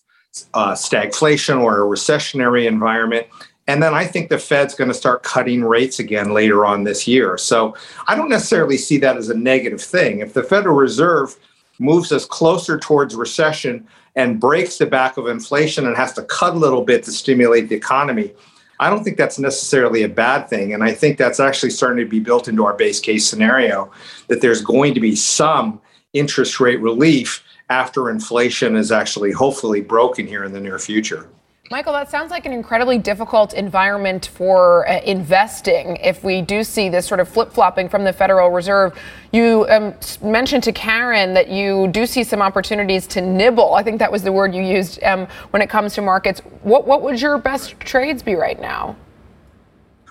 uh, 0.53 0.74
stagflation, 0.74 1.62
or 1.62 1.86
a 1.86 1.89
recessionary 1.89 2.67
environment. 2.67 3.27
And 3.67 3.81
then 3.81 3.93
I 3.95 4.05
think 4.05 4.29
the 4.29 4.38
Fed's 4.38 4.75
going 4.75 4.89
to 4.89 4.93
start 4.93 5.24
cutting 5.24 5.63
rates 5.63 5.98
again 6.00 6.33
later 6.33 6.65
on 6.65 6.83
this 6.83 7.07
year. 7.07 7.38
So 7.38 7.75
I 8.07 8.15
don't 8.15 8.29
necessarily 8.29 8.77
see 8.77 8.98
that 9.00 9.17
as 9.17 9.29
a 9.29 9.38
negative 9.38 9.81
thing. 9.81 10.19
If 10.19 10.33
the 10.33 10.43
Federal 10.43 10.75
Reserve 10.75 11.36
moves 11.79 12.12
us 12.12 12.25
closer 12.25 12.77
towards 12.77 13.15
recession, 13.15 13.88
and 14.15 14.39
breaks 14.39 14.77
the 14.77 14.86
back 14.86 15.17
of 15.17 15.27
inflation 15.27 15.86
and 15.88 15.95
has 15.95 16.13
to 16.13 16.24
cut 16.24 16.53
a 16.53 16.57
little 16.57 16.84
bit 16.84 17.03
to 17.03 17.12
stimulate 17.12 17.69
the 17.69 17.75
economy, 17.75 18.31
I 18.79 18.89
don't 18.89 19.03
think 19.03 19.17
that's 19.17 19.39
necessarily 19.39 20.03
a 20.03 20.10
bad 20.10 20.50
thing. 20.50 20.74
And 20.74 20.84
I 20.84 20.93
think 20.93 21.17
that's 21.17 21.39
actually 21.39 21.69
starting 21.69 22.03
to 22.03 22.10
be 22.10 22.19
built 22.19 22.48
into 22.48 22.65
our 22.65 22.74
base 22.74 23.00
case 23.00 23.27
scenario 23.27 23.91
that 24.27 24.41
there's 24.41 24.62
going 24.62 24.93
to 24.93 25.00
be 25.00 25.15
some 25.15 25.81
interest 26.13 26.60
rate 26.60 26.81
relief 26.81 27.43
after 27.69 28.10
inflation 28.10 28.75
is 28.75 28.91
actually 28.91 29.31
hopefully 29.31 29.81
broken 29.81 30.27
here 30.27 30.43
in 30.43 30.53
the 30.53 30.60
near 30.60 30.79
future. 30.79 31.29
Michael, 31.72 31.93
that 31.93 32.12
sounds 32.12 32.29
like 32.29 32.45
an 32.45 32.53
incredibly 32.53 33.00
difficult 33.00 33.55
environment 33.55 34.27
for 34.27 34.88
uh, 34.88 35.01
investing 35.01 35.95
if 35.95 36.24
we 36.24 36.39
do 36.39 36.63
see 36.63 36.89
this 36.89 37.07
sort 37.07 37.19
of 37.19 37.27
flip 37.27 37.51
flopping 37.51 37.89
from 37.89 38.03
the 38.03 38.13
Federal 38.13 38.51
Reserve. 38.51 38.95
You 39.34 39.65
um, 39.69 39.95
mentioned 40.22 40.62
to 40.65 40.72
Karen 40.72 41.34
that 41.34 41.50
you 41.50 41.88
do 41.88 42.05
see 42.05 42.24
some 42.24 42.39
opportunities 42.39 43.07
to 43.07 43.22
nibble. 43.22 43.74
I 43.74 43.81
think 43.81 43.98
that 43.98 44.12
was 44.12 44.22
the 44.22 44.31
word 44.31 44.53
you 44.53 44.62
used 44.62 45.03
um, 45.03 45.25
when 45.50 45.63
it 45.63 45.67
comes 45.67 45.95
to 45.95 46.03
markets. 46.03 46.39
What, 46.62 46.86
what 46.86 47.01
would 47.01 47.19
your 47.19 47.39
best 47.39 47.79
trades 47.79 48.22
be 48.22 48.36
right 48.36 48.62
now? 48.62 48.95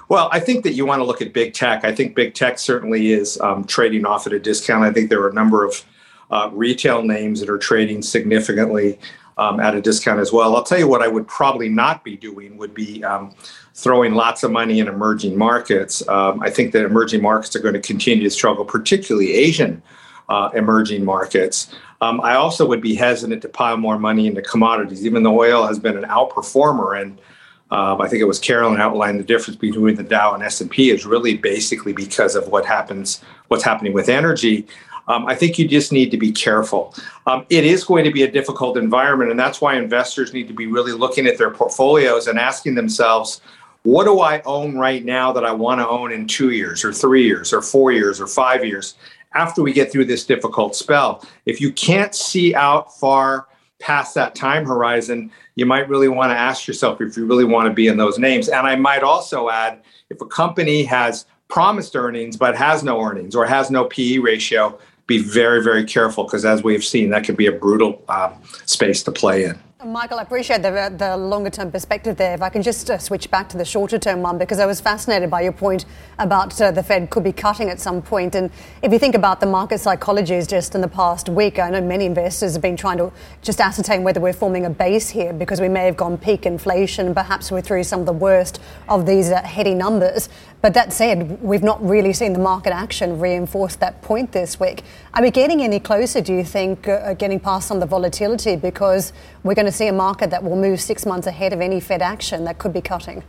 Well, 0.09 0.29
I 0.33 0.41
think 0.41 0.65
that 0.65 0.73
you 0.73 0.85
want 0.85 0.99
to 1.01 1.05
look 1.05 1.23
at 1.23 1.33
big 1.33 1.55
tech. 1.55 1.85
I 1.85 1.95
think 1.95 2.17
big 2.17 2.35
tech 2.35 2.59
certainly 2.59 3.13
is 3.13 3.41
um, 3.41 3.63
trading 3.63 4.05
off 4.05 4.27
at 4.27 4.33
a 4.33 4.41
discount. 4.41 4.83
I 4.83 4.93
think 4.93 5.09
there 5.09 5.23
are 5.23 5.29
a 5.29 5.35
number 5.35 5.65
of 5.65 5.85
uh, 6.33 6.51
retail 6.53 7.03
names 7.03 7.39
that 7.39 7.49
are 7.49 7.59
trading 7.59 8.03
significantly 8.03 8.99
um, 9.37 9.61
at 9.61 9.75
a 9.75 9.81
discount 9.81 10.21
as 10.21 10.33
well. 10.33 10.55
I'll 10.57 10.63
tell 10.63 10.79
you 10.79 10.89
what 10.89 11.03
I 11.03 11.09
would 11.09 11.27
probably 11.27 11.69
not 11.69 12.05
be 12.05 12.17
doing 12.17 12.57
would 12.57 12.75
be 12.75 13.03
um, 13.05 13.35
throwing 13.75 14.15
lots 14.15 14.43
of 14.43 14.51
money 14.51 14.81
in 14.81 14.89
emerging 14.89 15.37
markets. 15.37 16.07
Um, 16.09 16.41
I 16.43 16.51
think 16.51 16.73
that 16.73 16.85
emerging 16.85 17.23
markets 17.23 17.55
are 17.57 17.61
going 17.61 17.75
to 17.75 17.81
continue 17.81 18.23
to 18.23 18.31
struggle, 18.31 18.65
particularly 18.65 19.33
Asian 19.33 19.83
uh, 20.29 20.51
emerging 20.55 21.05
markets. 21.05 21.75
Um, 22.01 22.21
I 22.21 22.35
also 22.35 22.67
would 22.67 22.81
be 22.81 22.95
hesitant 22.95 23.43
to 23.43 23.49
pile 23.49 23.77
more 23.77 23.99
money 23.99 24.27
into 24.27 24.43
commodities, 24.43 25.07
even 25.07 25.23
though 25.23 25.39
oil 25.39 25.67
has 25.67 25.79
been 25.79 25.97
an 25.97 26.05
outperformer. 26.05 27.01
And 27.01 27.19
um, 27.71 28.01
I 28.01 28.09
think 28.09 28.21
it 28.21 28.27
was 28.27 28.39
Carolyn 28.39 28.81
outlined 28.81 29.19
the 29.19 29.25
difference 29.25 29.57
between 29.59 29.97
the 29.97 30.03
Dow 30.03 30.35
and 30.35 30.43
S 30.43 30.61
and 30.61 30.71
P 30.71 30.91
is 30.91 31.07
really 31.07 31.37
basically 31.37 31.93
because 31.93 32.37
of 32.37 32.49
what 32.49 32.67
happens, 32.67 33.23
what's 33.49 33.65
happening 33.65 33.93
with 33.93 34.09
energy. 34.09 34.67
Um, 35.09 35.27
I 35.27 35.35
think 35.35 35.59
you 35.59 35.69
just 35.69 35.93
need 35.93 36.11
to 36.11 36.17
be 36.17 36.33
careful. 36.33 36.95
Um, 37.27 37.45
it 37.51 37.65
is 37.65 37.85
going 37.85 38.05
to 38.05 38.11
be 38.11 38.23
a 38.23 38.31
difficult 38.31 38.77
environment, 38.77 39.31
and 39.31 39.39
that's 39.39 39.61
why 39.61 39.77
investors 39.77 40.33
need 40.33 40.49
to 40.49 40.55
be 40.55 40.67
really 40.67 40.93
looking 40.93 41.27
at 41.27 41.39
their 41.39 41.51
portfolios 41.51 42.27
and 42.27 42.39
asking 42.39 42.75
themselves, 42.75 43.41
what 43.83 44.05
do 44.05 44.21
I 44.21 44.41
own 44.43 44.79
right 44.79 45.05
now 45.05 45.31
that 45.33 45.45
I 45.45 45.53
want 45.53 45.81
to 45.81 45.89
own 45.89 46.11
in 46.11 46.27
two 46.27 46.51
years 46.51 46.85
or 46.85 46.93
three 46.93 47.27
years 47.27 47.53
or 47.53 47.61
four 47.61 47.93
years 47.93 48.19
or 48.19 48.27
five 48.27 48.65
years 48.65 48.95
after 49.35 49.63
we 49.63 49.75
get 49.75 49.93
through 49.93 50.07
this 50.07 50.25
difficult 50.25 50.75
spell? 50.75 51.23
If 51.45 51.61
you 51.61 51.71
can't 51.71 52.15
see 52.15 52.55
out 52.55 52.99
far 52.99 53.47
past 53.81 54.15
that 54.15 54.35
time 54.35 54.65
horizon, 54.65 55.31
you 55.57 55.67
might 55.67 55.87
really 55.87 56.09
want 56.09 56.31
to 56.31 56.37
ask 56.37 56.67
yourself 56.67 57.03
if 57.03 57.15
you 57.15 57.27
really 57.27 57.45
want 57.45 57.69
to 57.69 57.75
be 57.75 57.89
in 57.89 57.99
those 57.99 58.19
names. 58.19 58.49
And 58.49 58.67
I 58.67 58.75
might 58.75 59.03
also 59.03 59.51
add 59.51 59.83
if 60.09 60.19
a 60.23 60.27
company 60.27 60.83
has 60.85 61.27
promised 61.49 61.95
earnings 61.95 62.39
but 62.39 62.57
has 62.57 62.83
no 62.83 63.01
earnings 63.03 63.35
or 63.35 63.45
has 63.45 63.71
no 63.71 63.85
PE 63.85 64.19
ratio, 64.19 64.79
be 65.07 65.19
very, 65.19 65.63
very 65.63 65.85
careful 65.85 66.25
because 66.25 66.45
as 66.45 66.63
we've 66.63 66.85
seen, 66.85 67.11
that 67.11 67.25
could 67.25 67.37
be 67.37 67.47
a 67.47 67.53
brutal 67.53 68.03
um, 68.09 68.35
space 68.67 69.03
to 69.03 69.13
play 69.13 69.45
in. 69.45 69.59
Michael, 69.85 70.19
I 70.19 70.23
appreciate 70.23 70.63
the, 70.63 70.95
the 70.97 71.15
longer 71.15 71.51
term 71.51 71.71
perspective 71.71 72.17
there. 72.17 72.33
If 72.33 72.41
I 72.41 72.49
can 72.49 72.63
just 72.63 72.89
uh, 72.89 72.97
switch 72.97 73.31
back 73.31 73.51
to 73.51 73.59
the 73.59 73.67
shorter 73.67 73.99
term 73.99 74.23
one, 74.23 74.39
because 74.39 74.59
I 74.59 74.65
was 74.65 74.81
fascinated 74.81 75.31
by 75.31 75.43
your 75.43 75.53
point 75.53 75.85
about 76.19 76.59
uh, 76.59 76.71
the 76.71 76.83
Fed 76.83 77.11
could 77.11 77.23
be 77.23 77.33
cutting 77.33 77.69
at 77.69 77.81
some 77.81 78.01
point. 78.01 78.35
And 78.35 78.51
if 78.81 78.93
you 78.93 78.99
think 78.99 79.15
about 79.15 79.41
the 79.41 79.47
market 79.47 79.81
psychologies 79.81 80.49
just 80.49 80.75
in 80.75 80.81
the 80.81 80.89
past 80.89 81.29
week, 81.29 81.59
I 81.59 81.69
know 81.69 81.83
many 81.83 82.07
investors 82.07 82.55
have 82.55 82.63
been 82.63 82.79
trying 82.79 82.97
to 82.97 83.13
just 83.43 83.61
ascertain 83.61 84.05
whether 84.05 84.21
we're 84.21 84.33
forming 84.33 84.65
a 84.65 84.71
base 84.71 85.11
here 85.11 85.35
because 85.35 85.61
we 85.61 85.69
may 85.69 85.85
have 85.85 85.99
gone 85.99 86.17
peak 86.17 86.47
inflation. 86.47 87.15
Perhaps 87.15 87.53
we're 87.53 87.61
through 87.61 87.85
some 87.85 88.01
of 88.01 88.07
the 88.07 88.13
worst 88.13 88.63
of 88.89 89.05
these 89.05 89.31
uh, 89.31 89.43
heady 89.43 89.75
numbers. 89.75 90.31
But 90.63 90.73
that 90.73 90.95
said, 90.95 91.43
we've 91.43 91.63
not 91.63 91.87
really 91.87 92.15
seen 92.15 92.33
the 92.33 92.39
market 92.39 92.73
action 92.73 93.21
reinforce 93.21 93.77
that 93.77 94.01
point 94.01 94.33
this 94.33 94.59
week. 94.59 94.83
Are 95.13 95.21
we 95.21 95.31
getting 95.31 95.61
any 95.61 95.79
closer, 95.79 96.23
do 96.23 96.33
you 96.33 96.43
think, 96.43 96.89
uh, 96.89 97.13
getting 97.13 97.39
past 97.39 97.69
some 97.69 97.77
of 97.77 97.81
the 97.83 97.87
volatility? 97.87 98.57
Because 98.57 99.13
we're 99.43 99.55
going 99.55 99.67
to 99.67 99.74
see 99.75 99.87
a 99.89 99.93
market 99.93 100.31
that 100.31 100.43
will 100.43 100.57
move 100.57 100.81
six 100.81 101.05
months 101.05 101.27
ahead 101.27 101.53
of 101.53 101.61
any 101.61 101.81
Fed 101.81 102.03
action 102.03 102.45
that 102.45 102.59
could 102.59 102.73
be 102.73 102.81
cutting. 102.81 103.23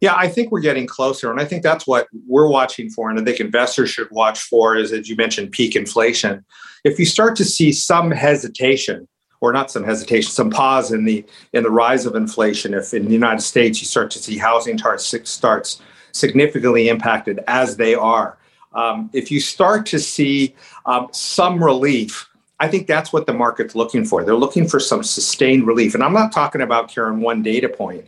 Yeah, 0.00 0.14
I 0.16 0.28
think 0.28 0.50
we're 0.50 0.60
getting 0.60 0.86
closer. 0.86 1.30
And 1.30 1.40
I 1.40 1.44
think 1.44 1.62
that's 1.62 1.86
what 1.86 2.08
we're 2.26 2.48
watching 2.48 2.90
for. 2.90 3.08
And 3.08 3.18
I 3.18 3.24
think 3.24 3.40
investors 3.40 3.90
should 3.90 4.08
watch 4.10 4.40
for 4.40 4.76
is, 4.76 4.92
as 4.92 5.08
you 5.08 5.16
mentioned, 5.16 5.52
peak 5.52 5.76
inflation. 5.76 6.44
If 6.84 6.98
you 6.98 7.06
start 7.06 7.36
to 7.36 7.44
see 7.44 7.72
some 7.72 8.10
hesitation, 8.10 9.08
or 9.40 9.52
not 9.52 9.70
some 9.70 9.84
hesitation, 9.84 10.30
some 10.30 10.50
pause 10.50 10.90
in 10.90 11.04
the 11.04 11.24
in 11.52 11.62
the 11.62 11.70
rise 11.70 12.06
of 12.06 12.14
inflation. 12.14 12.72
If 12.72 12.94
in 12.94 13.04
the 13.04 13.12
United 13.12 13.42
States 13.42 13.80
you 13.80 13.86
start 13.86 14.10
to 14.12 14.18
see 14.18 14.38
housing 14.38 14.78
starts 14.78 15.14
starts 15.28 15.82
significantly 16.12 16.88
impacted 16.88 17.40
as 17.46 17.76
they 17.76 17.94
are. 17.94 18.38
Um, 18.72 19.10
if 19.12 19.30
you 19.30 19.40
start 19.40 19.86
to 19.86 19.98
see 19.98 20.54
um, 20.86 21.08
some 21.12 21.62
relief, 21.62 22.28
I 22.60 22.68
think 22.68 22.86
that's 22.86 23.12
what 23.12 23.26
the 23.26 23.34
market's 23.34 23.74
looking 23.74 24.04
for. 24.04 24.24
They're 24.24 24.36
looking 24.36 24.68
for 24.68 24.78
some 24.78 25.02
sustained 25.02 25.66
relief. 25.66 25.94
And 25.94 26.02
I'm 26.02 26.12
not 26.12 26.32
talking 26.32 26.60
about, 26.60 26.88
Karen, 26.88 27.20
one 27.20 27.42
data 27.42 27.68
point. 27.68 28.04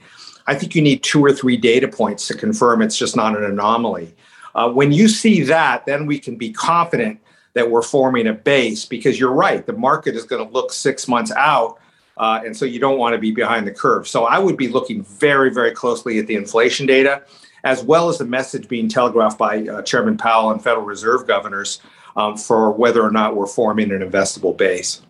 I 0.46 0.54
think 0.54 0.74
you 0.74 0.82
need 0.82 1.02
two 1.02 1.24
or 1.24 1.32
three 1.32 1.56
data 1.56 1.88
points 1.88 2.28
to 2.28 2.34
confirm 2.34 2.80
it's 2.80 2.96
just 2.96 3.16
not 3.16 3.36
an 3.36 3.44
anomaly. 3.44 4.14
Uh, 4.54 4.70
when 4.70 4.92
you 4.92 5.08
see 5.08 5.42
that, 5.42 5.84
then 5.84 6.06
we 6.06 6.18
can 6.18 6.36
be 6.36 6.52
confident 6.52 7.20
that 7.54 7.70
we're 7.70 7.82
forming 7.82 8.28
a 8.28 8.32
base 8.32 8.84
because 8.84 9.18
you're 9.18 9.32
right, 9.32 9.66
the 9.66 9.72
market 9.72 10.14
is 10.14 10.24
going 10.24 10.46
to 10.46 10.52
look 10.52 10.72
six 10.72 11.08
months 11.08 11.32
out. 11.32 11.78
Uh, 12.16 12.40
and 12.44 12.56
so 12.56 12.64
you 12.64 12.78
don't 12.78 12.98
want 12.98 13.14
to 13.14 13.18
be 13.18 13.30
behind 13.30 13.66
the 13.66 13.72
curve. 13.72 14.06
So 14.06 14.24
I 14.24 14.38
would 14.38 14.56
be 14.56 14.68
looking 14.68 15.02
very, 15.02 15.50
very 15.50 15.72
closely 15.72 16.18
at 16.18 16.26
the 16.26 16.36
inflation 16.36 16.86
data 16.86 17.22
as 17.64 17.82
well 17.82 18.08
as 18.08 18.18
the 18.18 18.24
message 18.24 18.68
being 18.68 18.88
telegraphed 18.88 19.38
by 19.38 19.66
uh, 19.66 19.82
Chairman 19.82 20.16
Powell 20.16 20.52
and 20.52 20.62
Federal 20.62 20.86
Reserve 20.86 21.26
governors 21.26 21.80
um, 22.16 22.36
for 22.36 22.72
whether 22.72 23.02
or 23.02 23.10
not 23.10 23.36
we're 23.36 23.46
forming 23.46 23.92
an 23.92 24.00
investable 24.00 24.56
base. 24.56 25.02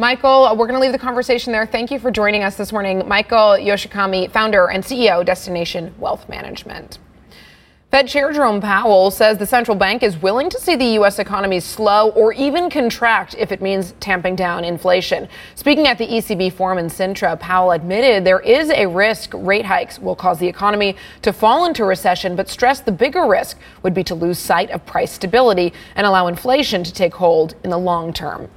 Michael, 0.00 0.54
we're 0.56 0.68
going 0.68 0.78
to 0.78 0.80
leave 0.80 0.92
the 0.92 0.98
conversation 0.98 1.52
there. 1.52 1.66
Thank 1.66 1.90
you 1.90 1.98
for 1.98 2.12
joining 2.12 2.44
us 2.44 2.56
this 2.56 2.70
morning. 2.70 3.08
Michael 3.08 3.56
Yoshikami, 3.58 4.30
founder 4.30 4.70
and 4.70 4.84
CEO, 4.84 5.24
Destination 5.24 5.92
Wealth 5.98 6.28
Management. 6.28 7.00
Fed 7.90 8.06
Chair 8.06 8.30
Jerome 8.34 8.60
Powell 8.60 9.10
says 9.10 9.38
the 9.38 9.46
central 9.46 9.74
bank 9.74 10.02
is 10.02 10.20
willing 10.20 10.50
to 10.50 10.60
see 10.60 10.76
the 10.76 10.92
U.S. 11.00 11.18
economy 11.18 11.58
slow 11.58 12.10
or 12.10 12.34
even 12.34 12.68
contract 12.68 13.34
if 13.38 13.50
it 13.50 13.62
means 13.62 13.94
tamping 13.98 14.36
down 14.36 14.62
inflation. 14.62 15.26
Speaking 15.54 15.86
at 15.86 15.96
the 15.96 16.06
ECB 16.06 16.52
forum 16.52 16.76
in 16.76 16.88
Sintra, 16.88 17.40
Powell 17.40 17.70
admitted 17.70 18.24
there 18.24 18.40
is 18.40 18.68
a 18.68 18.84
risk 18.84 19.30
rate 19.32 19.64
hikes 19.64 19.98
will 19.98 20.14
cause 20.14 20.38
the 20.38 20.46
economy 20.46 20.96
to 21.22 21.32
fall 21.32 21.64
into 21.64 21.82
recession, 21.86 22.36
but 22.36 22.50
stressed 22.50 22.84
the 22.84 22.92
bigger 22.92 23.24
risk 23.26 23.58
would 23.82 23.94
be 23.94 24.04
to 24.04 24.14
lose 24.14 24.38
sight 24.38 24.70
of 24.70 24.84
price 24.84 25.10
stability 25.10 25.72
and 25.94 26.06
allow 26.06 26.26
inflation 26.26 26.84
to 26.84 26.92
take 26.92 27.14
hold 27.14 27.54
in 27.64 27.70
the 27.70 27.78
long 27.78 28.12
term. 28.12 28.50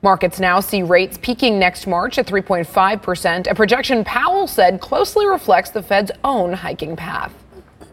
Markets 0.00 0.38
now 0.38 0.60
see 0.60 0.84
rates 0.84 1.18
peaking 1.20 1.58
next 1.58 1.88
March 1.88 2.18
at 2.18 2.26
3.5%, 2.28 3.50
a 3.50 3.54
projection 3.56 4.04
Powell 4.04 4.46
said 4.46 4.80
closely 4.80 5.26
reflects 5.26 5.70
the 5.70 5.82
Fed's 5.82 6.12
own 6.22 6.52
hiking 6.52 6.94
path. 6.94 7.34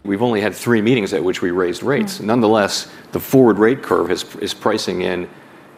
We've 0.08 0.22
only 0.22 0.40
had 0.40 0.54
three 0.54 0.80
meetings 0.80 1.12
at 1.12 1.22
which 1.22 1.42
we 1.42 1.50
raised 1.50 1.82
rates. 1.82 2.18
Mm. 2.18 2.24
Nonetheless, 2.24 2.90
the 3.12 3.20
forward 3.20 3.58
rate 3.58 3.82
curve 3.82 4.10
is, 4.10 4.24
is 4.36 4.54
pricing 4.54 5.02
in, 5.02 5.28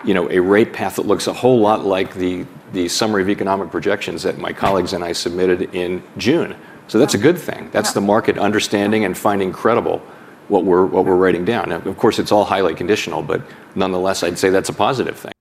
you 0.05 0.15
know, 0.15 0.31
a 0.31 0.39
rate 0.39 0.73
path 0.73 0.97
that 0.97 1.07
looks 1.07 1.27
a 1.27 1.33
whole 1.33 1.59
lot 1.59 1.85
like 1.85 2.15
the, 2.15 2.47
the 2.73 2.89
summary 2.89 3.23
of 3.23 3.29
economic 3.29 3.73
projections 3.73 4.23
that 4.23 4.39
my 4.39 4.53
colleagues 4.53 4.93
and 4.93 5.03
I 5.03 5.13
submitted 5.13 5.75
in 5.75 6.01
June. 6.17 6.55
So 6.87 7.01
that's 7.01 7.15
a 7.15 7.19
good 7.19 7.39
thing. 7.39 7.71
That's 7.73 7.93
the 7.93 8.01
market 8.01 8.39
understanding 8.39 9.05
and 9.05 9.19
finding 9.19 9.53
credible 9.53 9.99
what 10.47 10.65
we're, 10.65 10.87
what 10.87 11.05
we're 11.05 11.17
writing 11.17 11.45
down. 11.45 11.71
Now, 11.71 11.79
of 11.79 11.97
course, 11.97 12.21
it's 12.21 12.31
all 12.31 12.45
highly 12.45 12.77
conditional, 12.77 13.23
but 13.23 13.43
nonetheless, 13.75 14.23
I'd 14.23 14.39
say 14.39 14.51
that's 14.51 14.69
a 14.69 14.73
positive 14.73 15.19
thing. 15.19 15.33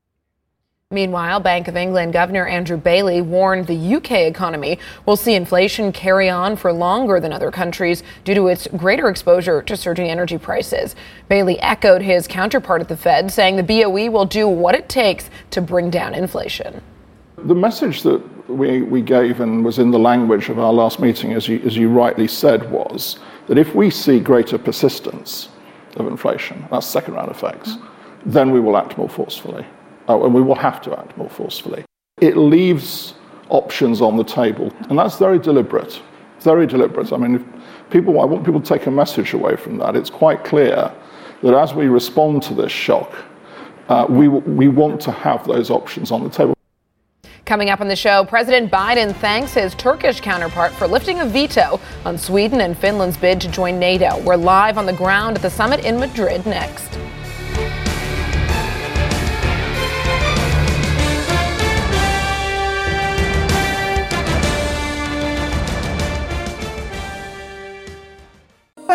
Meanwhile, 0.91 1.41
Bank 1.41 1.67
of 1.67 1.77
England 1.77 2.13
Governor 2.13 2.47
Andrew 2.47 2.75
Bailey 2.75 3.21
warned 3.21 3.67
the 3.67 3.95
UK 3.97 4.11
economy 4.21 4.79
will 5.05 5.15
see 5.15 5.35
inflation 5.35 5.91
carry 5.91 6.31
on 6.31 6.55
for 6.55 6.73
longer 6.73 7.19
than 7.19 7.31
other 7.31 7.51
countries 7.51 8.01
due 8.23 8.33
to 8.33 8.47
its 8.47 8.67
greater 8.75 9.07
exposure 9.07 9.61
to 9.61 9.77
surging 9.77 10.09
energy 10.09 10.39
prices. 10.39 10.95
Bailey 11.27 11.59
echoed 11.59 12.01
his 12.01 12.27
counterpart 12.27 12.81
at 12.81 12.87
the 12.87 12.97
Fed, 12.97 13.31
saying 13.31 13.55
the 13.55 13.61
BOE 13.61 14.09
will 14.09 14.25
do 14.25 14.47
what 14.47 14.73
it 14.73 14.89
takes 14.89 15.29
to 15.51 15.61
bring 15.61 15.91
down 15.91 16.15
inflation. 16.15 16.81
The 17.37 17.53
message 17.53 18.01
that 18.01 18.49
we, 18.49 18.81
we 18.81 19.03
gave 19.03 19.41
and 19.41 19.63
was 19.63 19.77
in 19.77 19.91
the 19.91 19.99
language 19.99 20.49
of 20.49 20.57
our 20.57 20.73
last 20.73 20.99
meeting, 20.99 21.33
as 21.33 21.47
you, 21.47 21.59
as 21.67 21.77
you 21.77 21.87
rightly 21.89 22.27
said, 22.27 22.71
was 22.71 23.19
that 23.45 23.59
if 23.59 23.75
we 23.75 23.91
see 23.91 24.19
greater 24.19 24.57
persistence 24.57 25.49
of 25.97 26.07
inflation, 26.07 26.67
that's 26.71 26.87
second 26.87 27.13
round 27.13 27.29
effects, 27.29 27.75
then 28.25 28.49
we 28.49 28.59
will 28.59 28.75
act 28.75 28.97
more 28.97 29.07
forcefully 29.07 29.67
uh, 30.09 30.23
and 30.23 30.33
we 30.33 30.41
will 30.41 30.55
have 30.55 30.81
to 30.81 30.99
act 30.99 31.15
more 31.17 31.29
forcefully. 31.29 31.85
It 32.19 32.35
leaves 32.35 33.13
options 33.49 34.01
on 34.01 34.17
the 34.17 34.23
table, 34.23 34.73
and 34.89 34.97
that's 34.97 35.17
very 35.17 35.39
deliberate. 35.39 36.01
Very 36.41 36.67
deliberate. 36.67 37.13
I 37.13 37.17
mean, 37.17 37.45
people, 37.89 38.19
I 38.19 38.25
want 38.25 38.45
people 38.45 38.61
to 38.61 38.67
take 38.67 38.87
a 38.87 38.91
message 38.91 39.33
away 39.33 39.55
from 39.55 39.77
that. 39.77 39.95
It's 39.95 40.09
quite 40.09 40.43
clear 40.43 40.91
that 41.43 41.53
as 41.53 41.73
we 41.73 41.87
respond 41.87 42.43
to 42.43 42.53
this 42.53 42.71
shock, 42.71 43.13
uh, 43.87 44.05
we, 44.09 44.27
we 44.27 44.67
want 44.67 45.01
to 45.01 45.11
have 45.11 45.45
those 45.47 45.69
options 45.69 46.11
on 46.11 46.23
the 46.23 46.29
table. 46.29 46.53
Coming 47.45 47.71
up 47.71 47.81
on 47.81 47.87
the 47.87 47.95
show, 47.95 48.25
President 48.25 48.71
Biden 48.71 49.15
thanks 49.15 49.53
his 49.55 49.73
Turkish 49.73 50.21
counterpart 50.21 50.71
for 50.73 50.87
lifting 50.87 51.19
a 51.19 51.25
veto 51.25 51.79
on 52.05 52.17
Sweden 52.17 52.61
and 52.61 52.77
Finland's 52.77 53.17
bid 53.17 53.41
to 53.41 53.49
join 53.49 53.79
NATO. 53.79 54.21
We're 54.21 54.35
live 54.35 54.77
on 54.77 54.85
the 54.85 54.93
ground 54.93 55.35
at 55.35 55.41
the 55.41 55.49
summit 55.49 55.83
in 55.83 55.99
Madrid 55.99 56.45
next. 56.45 56.99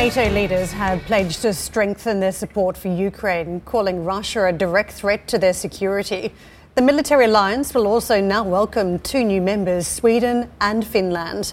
NATO 0.00 0.30
leaders 0.30 0.72
have 0.72 1.02
pledged 1.02 1.42
to 1.42 1.52
strengthen 1.52 2.20
their 2.20 2.32
support 2.32 2.78
for 2.78 2.88
Ukraine, 2.88 3.60
calling 3.60 4.02
Russia 4.02 4.46
a 4.46 4.52
direct 4.52 4.92
threat 4.92 5.28
to 5.28 5.36
their 5.36 5.52
security. 5.52 6.32
The 6.74 6.80
military 6.80 7.26
alliance 7.26 7.74
will 7.74 7.86
also 7.86 8.18
now 8.18 8.42
welcome 8.42 8.98
two 9.00 9.22
new 9.22 9.42
members, 9.42 9.86
Sweden 9.86 10.50
and 10.58 10.86
Finland. 10.86 11.52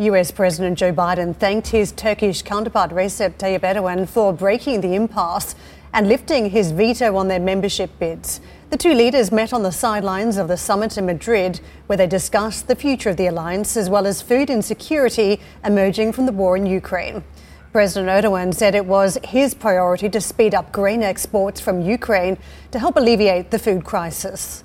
US 0.00 0.30
President 0.30 0.78
Joe 0.78 0.92
Biden 0.92 1.34
thanked 1.34 1.68
his 1.68 1.92
Turkish 1.92 2.42
counterpart 2.42 2.90
Recep 2.90 3.38
Tayyip 3.38 3.60
Erdogan 3.60 4.06
for 4.06 4.34
breaking 4.34 4.82
the 4.82 4.94
impasse 4.94 5.54
and 5.94 6.10
lifting 6.10 6.50
his 6.50 6.72
veto 6.72 7.16
on 7.16 7.28
their 7.28 7.40
membership 7.40 7.90
bids. 7.98 8.42
The 8.68 8.76
two 8.76 8.92
leaders 8.92 9.32
met 9.32 9.54
on 9.54 9.62
the 9.62 9.72
sidelines 9.72 10.36
of 10.36 10.48
the 10.48 10.58
summit 10.58 10.98
in 10.98 11.06
Madrid, 11.06 11.60
where 11.86 11.96
they 11.96 12.06
discussed 12.06 12.68
the 12.68 12.76
future 12.76 13.08
of 13.08 13.16
the 13.16 13.28
alliance 13.28 13.78
as 13.78 13.88
well 13.88 14.06
as 14.06 14.20
food 14.20 14.50
insecurity 14.50 15.40
emerging 15.64 16.12
from 16.12 16.26
the 16.26 16.32
war 16.32 16.54
in 16.54 16.66
Ukraine. 16.66 17.24
President 17.72 18.08
Erdogan 18.08 18.54
said 18.54 18.74
it 18.74 18.86
was 18.86 19.18
his 19.24 19.54
priority 19.54 20.08
to 20.08 20.20
speed 20.22 20.54
up 20.54 20.72
grain 20.72 21.02
exports 21.02 21.60
from 21.60 21.82
Ukraine 21.82 22.38
to 22.70 22.78
help 22.78 22.96
alleviate 22.96 23.50
the 23.50 23.58
food 23.58 23.84
crisis. 23.84 24.64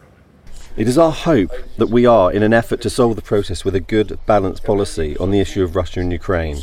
It 0.77 0.87
is 0.87 0.97
our 0.97 1.11
hope 1.11 1.51
that 1.77 1.89
we 1.89 2.05
are 2.05 2.31
in 2.31 2.43
an 2.43 2.53
effort 2.53 2.81
to 2.81 2.89
solve 2.89 3.17
the 3.17 3.21
process 3.21 3.65
with 3.65 3.75
a 3.75 3.81
good, 3.81 4.17
balanced 4.25 4.63
policy 4.63 5.17
on 5.17 5.31
the 5.31 5.41
issue 5.41 5.63
of 5.63 5.75
Russia 5.75 5.99
and 5.99 6.11
Ukraine, 6.13 6.61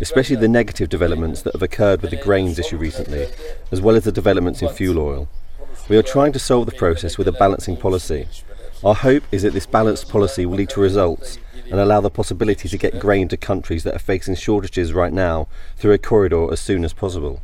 especially 0.00 0.36
the 0.36 0.48
negative 0.48 0.88
developments 0.88 1.42
that 1.42 1.52
have 1.52 1.62
occurred 1.62 2.00
with 2.00 2.10
the 2.10 2.16
grains 2.16 2.58
issue 2.58 2.78
recently, 2.78 3.28
as 3.70 3.82
well 3.82 3.94
as 3.94 4.04
the 4.04 4.12
developments 4.12 4.62
in 4.62 4.70
fuel 4.70 4.98
oil. 4.98 5.28
We 5.90 5.96
are 5.98 6.02
trying 6.02 6.32
to 6.32 6.38
solve 6.38 6.66
the 6.66 6.72
process 6.72 7.18
with 7.18 7.28
a 7.28 7.32
balancing 7.32 7.76
policy. 7.76 8.28
Our 8.82 8.94
hope 8.94 9.24
is 9.30 9.42
that 9.42 9.52
this 9.52 9.66
balanced 9.66 10.08
policy 10.08 10.46
will 10.46 10.56
lead 10.56 10.70
to 10.70 10.80
results 10.80 11.38
and 11.70 11.80
allow 11.80 12.00
the 12.00 12.10
possibility 12.10 12.68
to 12.68 12.78
get 12.78 12.98
grain 12.98 13.28
to 13.28 13.36
countries 13.36 13.84
that 13.84 13.94
are 13.94 13.98
facing 13.98 14.34
shortages 14.34 14.92
right 14.92 15.12
now 15.12 15.48
through 15.76 15.92
a 15.92 15.98
corridor 15.98 16.52
as 16.52 16.60
soon 16.60 16.84
as 16.84 16.92
possible. 16.92 17.40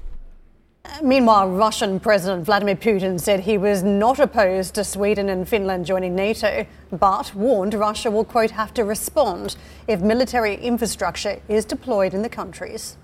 Meanwhile, 1.02 1.50
Russian 1.50 2.00
President 2.00 2.44
Vladimir 2.44 2.74
Putin 2.74 3.20
said 3.20 3.40
he 3.40 3.58
was 3.58 3.82
not 3.82 4.18
opposed 4.18 4.74
to 4.74 4.84
Sweden 4.84 5.28
and 5.28 5.48
Finland 5.48 5.86
joining 5.86 6.14
NATO, 6.14 6.66
but 6.90 7.34
warned 7.34 7.74
Russia 7.74 8.10
will, 8.10 8.24
quote, 8.24 8.52
have 8.52 8.72
to 8.74 8.84
respond 8.84 9.56
if 9.86 10.00
military 10.00 10.56
infrastructure 10.56 11.40
is 11.48 11.64
deployed 11.64 12.14
in 12.14 12.22
the 12.22 12.28
countries. 12.28 12.96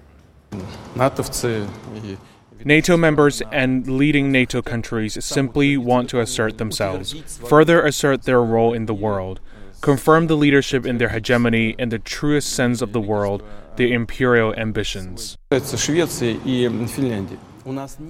NATO 2.65 2.97
members 2.97 3.43
and 3.53 3.87
leading 3.87 4.33
NATO 4.33 4.63
countries 4.63 5.23
simply 5.25 5.77
want 5.77 6.09
to 6.11 6.21
assert 6.21 6.59
themselves, 6.59 7.13
further 7.49 7.85
assert 7.85 8.23
their 8.23 8.43
role 8.43 8.73
in 8.73 8.87
the 8.87 8.95
world, 8.95 9.41
confirm 9.85 10.29
the 10.29 10.37
leadership 10.37 10.87
in 10.87 10.97
their 10.97 11.11
hegemony 11.11 11.75
in 11.79 11.91
the 11.91 11.99
truest 11.99 12.49
sense 12.49 12.81
of 12.81 12.95
the 12.95 13.01
world, 13.01 13.43
their 13.77 13.89
imperial 13.89 14.55
ambitions. 14.55 15.37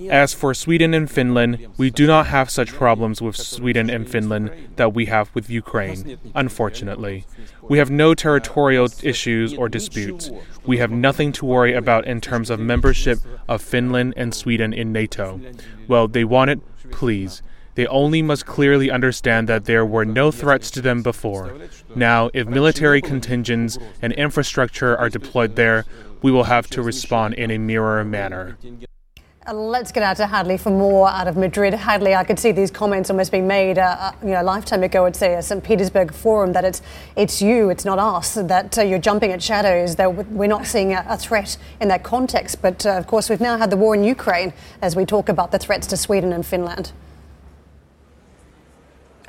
As 0.09 0.35
for 0.35 0.55
Sweden 0.55 0.95
and 0.95 1.11
Finland, 1.11 1.67
we 1.77 1.91
do 1.91 2.07
not 2.07 2.27
have 2.27 2.49
such 2.49 2.73
problems 2.73 3.21
with 3.21 3.37
Sweden 3.37 3.91
and 3.91 4.09
Finland 4.09 4.53
that 4.77 4.95
we 4.95 5.07
have 5.07 5.35
with 5.35 5.51
Ukraine, 5.51 6.17
unfortunately. 6.35 7.25
We 7.63 7.79
have 7.79 7.91
no 7.91 8.15
territorial 8.15 8.89
issues 9.03 9.53
or 9.55 9.69
disputes. 9.69 10.31
We 10.65 10.79
have 10.79 10.93
nothing 10.93 11.33
to 11.33 11.45
worry 11.45 11.75
about 11.75 12.07
in 12.07 12.21
terms 12.21 12.51
of 12.51 12.61
membership 12.61 13.19
of 13.49 13.61
Finland 13.61 14.15
and 14.17 14.33
Sweden 14.33 14.73
in 14.73 14.93
NATO. 14.93 15.41
Well, 15.89 16.07
they 16.07 16.25
want 16.25 16.51
it, 16.51 16.61
please. 16.93 17.43
They 17.75 17.87
only 17.87 18.23
must 18.23 18.47
clearly 18.47 18.91
understand 18.91 19.49
that 19.49 19.65
there 19.65 19.85
were 19.85 20.05
no 20.05 20.31
threats 20.31 20.71
to 20.73 20.81
them 20.81 21.03
before. 21.03 21.55
Now, 21.95 22.31
if 22.33 22.47
military 22.47 23.03
contingents 23.03 23.79
and 24.01 24.13
infrastructure 24.13 24.97
are 24.97 25.09
deployed 25.09 25.57
there, 25.57 25.85
we 26.23 26.31
will 26.31 26.45
have 26.45 26.69
to 26.69 26.83
respond 26.83 27.35
in 27.35 27.51
a 27.51 27.59
mirror 27.59 28.05
manner. 28.05 28.57
Uh, 29.47 29.53
let's 29.53 29.93
get 29.93 30.03
out 30.03 30.17
to 30.17 30.27
Hadley 30.27 30.57
for 30.57 30.71
more 30.71 31.07
out 31.07 31.29
of 31.29 31.37
Madrid. 31.37 31.75
Hadley, 31.75 32.15
I 32.15 32.25
could 32.25 32.39
see 32.39 32.51
these 32.51 32.71
comments 32.71 33.11
almost 33.11 33.31
being 33.31 33.47
made, 33.47 33.79
uh, 33.79 33.97
uh 33.99 34.13
you 34.23 34.31
know, 34.31 34.41
a 34.41 34.43
lifetime 34.43 34.83
ago 34.83 35.05
at 35.05 35.17
say 35.17 35.35
a 35.35 35.43
St. 35.43 35.63
Petersburg 35.63 36.15
forum 36.15 36.55
that 36.55 36.65
it's 36.65 36.81
it's 37.15 37.43
you, 37.43 37.69
it's 37.69 37.85
not 37.85 37.99
us, 37.99 38.35
that 38.35 38.79
uh, 38.79 38.83
you're 38.83 38.99
jumping 38.99 39.33
at 39.33 39.43
shadows. 39.43 39.97
That 39.97 40.15
we're 40.31 40.47
not 40.47 40.67
seeing 40.67 40.95
a, 40.95 41.05
a 41.07 41.19
threat 41.19 41.59
in 41.79 41.89
that 41.89 42.03
context. 42.03 42.63
But 42.63 42.87
uh, 42.87 42.93
of 42.93 43.07
course, 43.07 43.29
we've 43.29 43.41
now 43.41 43.59
had 43.59 43.69
the 43.69 43.77
war 43.77 43.95
in 43.95 44.03
Ukraine 44.03 44.55
as 44.81 44.97
we 44.97 45.05
talk 45.05 45.29
about 45.29 45.51
the 45.51 45.59
threats 45.59 45.87
to 45.89 45.97
Sweden 45.99 46.33
and 46.33 46.47
Finland. 46.47 46.93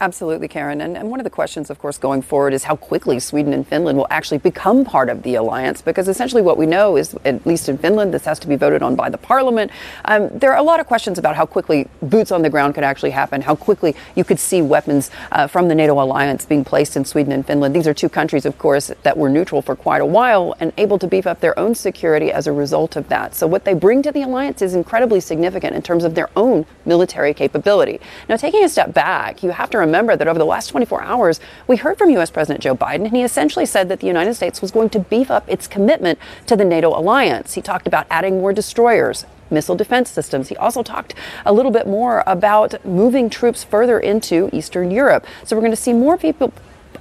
Absolutely, 0.02 0.50
Karen. 0.50 0.82
And, 0.82 0.98
and, 0.98 1.10
one 1.10 1.22
of 1.22 1.24
the 1.24 1.30
questions, 1.30 1.70
of 1.70 1.80
course, 1.80 1.98
going 1.98 2.22
forward 2.22 2.54
is 2.54 2.66
how 2.66 2.76
quickly 2.76 3.18
Sweden 3.18 3.54
and 3.54 3.66
Finland 3.66 3.98
will 3.98 4.08
actually 4.10 4.40
become 4.40 4.84
part 4.84 5.08
of 5.08 5.24
the 5.24 5.36
alliance. 5.36 5.82
Because 5.82 6.10
essentially, 6.10 6.42
what 6.42 6.58
we 6.58 6.66
know 6.66 6.98
is, 6.98 7.16
at 7.24 7.46
least 7.46 7.70
in 7.70 7.78
Finland, 7.78 8.14
this 8.14 8.26
has 8.26 8.38
to 8.40 8.48
be 8.48 8.58
voted 8.58 8.84
on 8.84 8.96
by 8.96 9.10
the 9.10 9.18
parliament. 9.18 9.72
Um, 10.04 10.28
there 10.38 10.52
are 10.52 10.58
a 10.58 10.64
lot 10.64 10.82
of 10.82 10.88
questions 10.88 11.18
about 11.18 11.38
how 11.38 11.46
quickly 11.46 11.88
boots 12.02 12.34
on 12.34 12.42
the 12.42 12.50
ground 12.50 12.76
could 12.76 12.84
actually 12.84 13.12
happen, 13.12 13.42
how 13.42 13.56
quickly 13.56 13.96
you 14.16 14.26
could 14.26 14.40
see 14.40 14.62
weapons 14.62 15.12
uh, 15.32 15.48
from 15.48 15.70
the 15.70 15.76
NATO 15.76 16.02
alliance 16.02 16.46
being 16.46 16.66
placed 16.66 16.98
in 16.98 17.06
Sweden 17.06 17.32
and 17.32 17.48
Finland. 17.48 17.74
These 17.74 17.88
are 17.88 17.94
two 17.94 18.10
countries, 18.10 18.46
of 18.46 18.58
course, 18.58 18.92
that 19.04 19.18
were 19.18 19.30
neutral 19.30 19.62
for 19.62 19.78
quite 19.78 20.02
a 20.02 20.06
while 20.06 20.56
and 20.60 20.74
able 20.78 21.00
to 21.00 21.08
beef 21.08 21.26
up 21.26 21.40
their 21.40 21.58
own 21.58 21.74
security 21.74 22.34
as 22.34 22.48
a 22.48 22.52
result 22.52 22.98
of 22.98 23.08
that. 23.08 23.34
So, 23.34 23.48
what 23.48 23.64
they 23.64 23.74
bring 23.74 24.02
to 24.02 24.12
the 24.12 24.24
alliance 24.24 24.62
is 24.62 24.76
incredibly 24.76 25.22
significant 25.22 25.74
in 25.74 25.82
terms 25.82 26.04
of 26.04 26.16
their 26.16 26.30
own 26.36 26.66
military 26.86 27.34
capability. 27.34 28.02
Now, 28.28 28.36
taking 28.36 28.64
a 28.66 28.70
step 28.70 28.94
back, 28.94 29.42
you 29.42 29.52
have 29.52 29.70
to 29.70 29.85
remember 29.86 30.16
that 30.16 30.28
over 30.28 30.40
the 30.40 30.46
last 30.46 30.68
24 30.68 31.04
hours, 31.04 31.40
we 31.68 31.78
heard 31.78 31.98
from 31.98 32.10
U.S. 32.12 32.30
President 32.30 32.62
Joe 32.62 32.76
Biden, 32.76 33.06
and 33.06 33.16
he 33.16 33.24
essentially 33.24 33.66
said 33.66 33.88
that 33.90 34.00
the 34.00 34.08
United 34.08 34.34
States 34.34 34.62
was 34.62 34.72
going 34.72 34.90
to 34.90 35.00
beef 35.00 35.32
up 35.32 35.48
its 35.48 35.68
commitment 35.68 36.20
to 36.48 36.56
the 36.56 36.66
NATO 36.66 36.90
alliance. 36.98 37.54
He 37.54 37.62
talked 37.62 37.88
about 37.88 38.08
adding 38.10 38.40
more 38.40 38.52
destroyers, 38.52 39.26
missile 39.50 39.76
defense 39.76 40.10
systems. 40.10 40.50
He 40.50 40.58
also 40.58 40.84
talked 40.84 41.14
a 41.46 41.54
little 41.54 41.72
bit 41.72 41.88
more 41.88 42.24
about 42.26 42.84
moving 42.86 43.30
troops 43.30 43.64
further 43.64 44.00
into 44.00 44.50
Eastern 44.52 44.92
Europe. 44.92 45.26
So 45.44 45.56
we're 45.56 45.62
going 45.62 45.72
to 45.72 45.78
see 45.78 45.94
more 45.94 46.18
people 46.18 46.52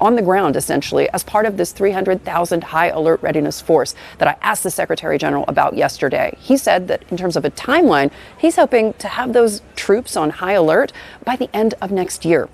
on 0.01 0.17
the 0.17 0.23
ground, 0.23 0.57
essentially, 0.57 1.09
as 1.11 1.23
part 1.23 1.47
of 1.47 1.57
this 1.57 1.73
300,000 1.73 2.65
high 2.65 2.89
alert 2.89 3.23
readiness 3.23 3.61
force 3.61 3.95
that 4.19 4.29
I 4.29 4.37
asked 4.43 4.63
the 4.63 4.71
Secretary 4.71 5.19
General 5.19 5.45
about 5.49 5.77
yesterday. 5.77 6.37
He 6.39 6.57
said 6.57 6.89
that 6.89 7.03
in 7.11 7.17
terms 7.17 7.37
of 7.37 7.45
a 7.45 7.51
timeline, 7.51 8.11
he's 8.39 8.57
hoping 8.57 8.93
to 8.95 9.09
have 9.09 9.33
those 9.33 9.63
troops 9.77 10.17
on 10.17 10.31
high 10.31 10.53
alert 10.53 10.93
by 11.25 11.37
the 11.37 11.55
end 11.55 11.75
of 11.81 11.91
next 11.91 12.25
year. 12.25 12.49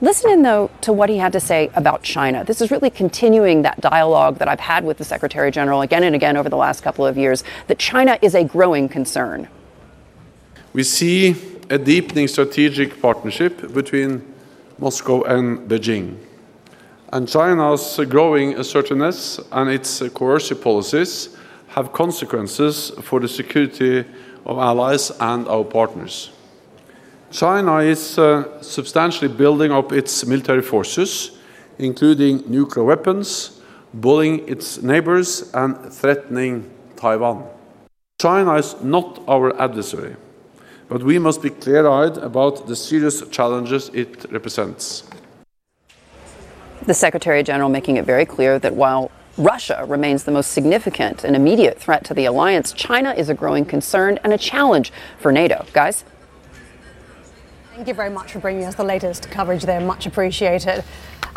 Listen 0.00 0.30
in, 0.30 0.42
though, 0.42 0.70
to 0.80 0.92
what 0.92 1.08
he 1.08 1.18
had 1.18 1.32
to 1.32 1.40
say 1.40 1.70
about 1.74 2.02
China. 2.02 2.44
This 2.44 2.60
is 2.60 2.70
really 2.70 2.90
continuing 2.90 3.62
that 3.62 3.80
dialogue 3.80 4.38
that 4.38 4.48
I've 4.48 4.60
had 4.60 4.84
with 4.84 4.98
the 4.98 5.04
Secretary 5.04 5.50
General 5.50 5.80
again 5.82 6.02
and 6.02 6.14
again 6.14 6.36
over 6.36 6.48
the 6.48 6.56
last 6.56 6.82
couple 6.82 7.06
of 7.06 7.16
years 7.16 7.44
that 7.68 7.78
China 7.78 8.18
is 8.20 8.34
a 8.34 8.44
growing 8.44 8.88
concern. 8.88 9.48
We 10.72 10.82
see 10.82 11.36
a 11.70 11.78
deepening 11.78 12.28
strategic 12.28 13.00
partnership 13.00 13.72
between 13.72 14.34
Moscow 14.78 15.22
and 15.22 15.68
Beijing. 15.68 16.18
And 17.14 17.28
China's 17.28 18.00
growing 18.08 18.58
assertiveness 18.58 19.38
and 19.52 19.70
its 19.70 20.02
coercive 20.14 20.60
policies 20.60 21.36
have 21.68 21.92
consequences 21.92 22.90
for 23.02 23.20
the 23.20 23.28
security 23.28 24.00
of 24.44 24.58
allies 24.58 25.12
and 25.20 25.46
our 25.46 25.62
partners. 25.62 26.32
China 27.30 27.76
is 27.76 28.18
uh, 28.18 28.60
substantially 28.60 29.28
building 29.28 29.70
up 29.70 29.92
its 29.92 30.26
military 30.26 30.60
forces, 30.60 31.38
including 31.78 32.42
nuclear 32.50 32.84
weapons, 32.84 33.60
bullying 33.92 34.48
its 34.48 34.82
neighbors, 34.82 35.52
and 35.54 35.92
threatening 35.92 36.68
Taiwan. 36.96 37.44
China 38.20 38.54
is 38.54 38.74
not 38.82 39.22
our 39.28 39.56
adversary, 39.62 40.16
but 40.88 41.04
we 41.04 41.20
must 41.20 41.42
be 41.42 41.50
clear 41.50 41.86
eyed 41.86 42.16
about 42.18 42.66
the 42.66 42.74
serious 42.74 43.22
challenges 43.28 43.88
it 43.94 44.26
represents. 44.32 45.04
The 46.86 46.92
Secretary 46.92 47.42
General 47.42 47.70
making 47.70 47.96
it 47.96 48.04
very 48.04 48.26
clear 48.26 48.58
that 48.58 48.74
while 48.74 49.10
Russia 49.38 49.86
remains 49.88 50.24
the 50.24 50.30
most 50.30 50.52
significant 50.52 51.24
and 51.24 51.34
immediate 51.34 51.78
threat 51.78 52.04
to 52.04 52.12
the 52.12 52.26
alliance, 52.26 52.72
China 52.72 53.14
is 53.16 53.30
a 53.30 53.34
growing 53.34 53.64
concern 53.64 54.18
and 54.22 54.34
a 54.34 54.38
challenge 54.38 54.92
for 55.18 55.32
NATO. 55.32 55.64
Guys? 55.72 56.04
Thank 57.74 57.88
you 57.88 57.94
very 57.94 58.10
much 58.10 58.30
for 58.30 58.38
bringing 58.38 58.66
us 58.66 58.76
the 58.76 58.84
latest 58.84 59.28
coverage 59.32 59.64
there. 59.64 59.80
Much 59.80 60.06
appreciated. 60.06 60.84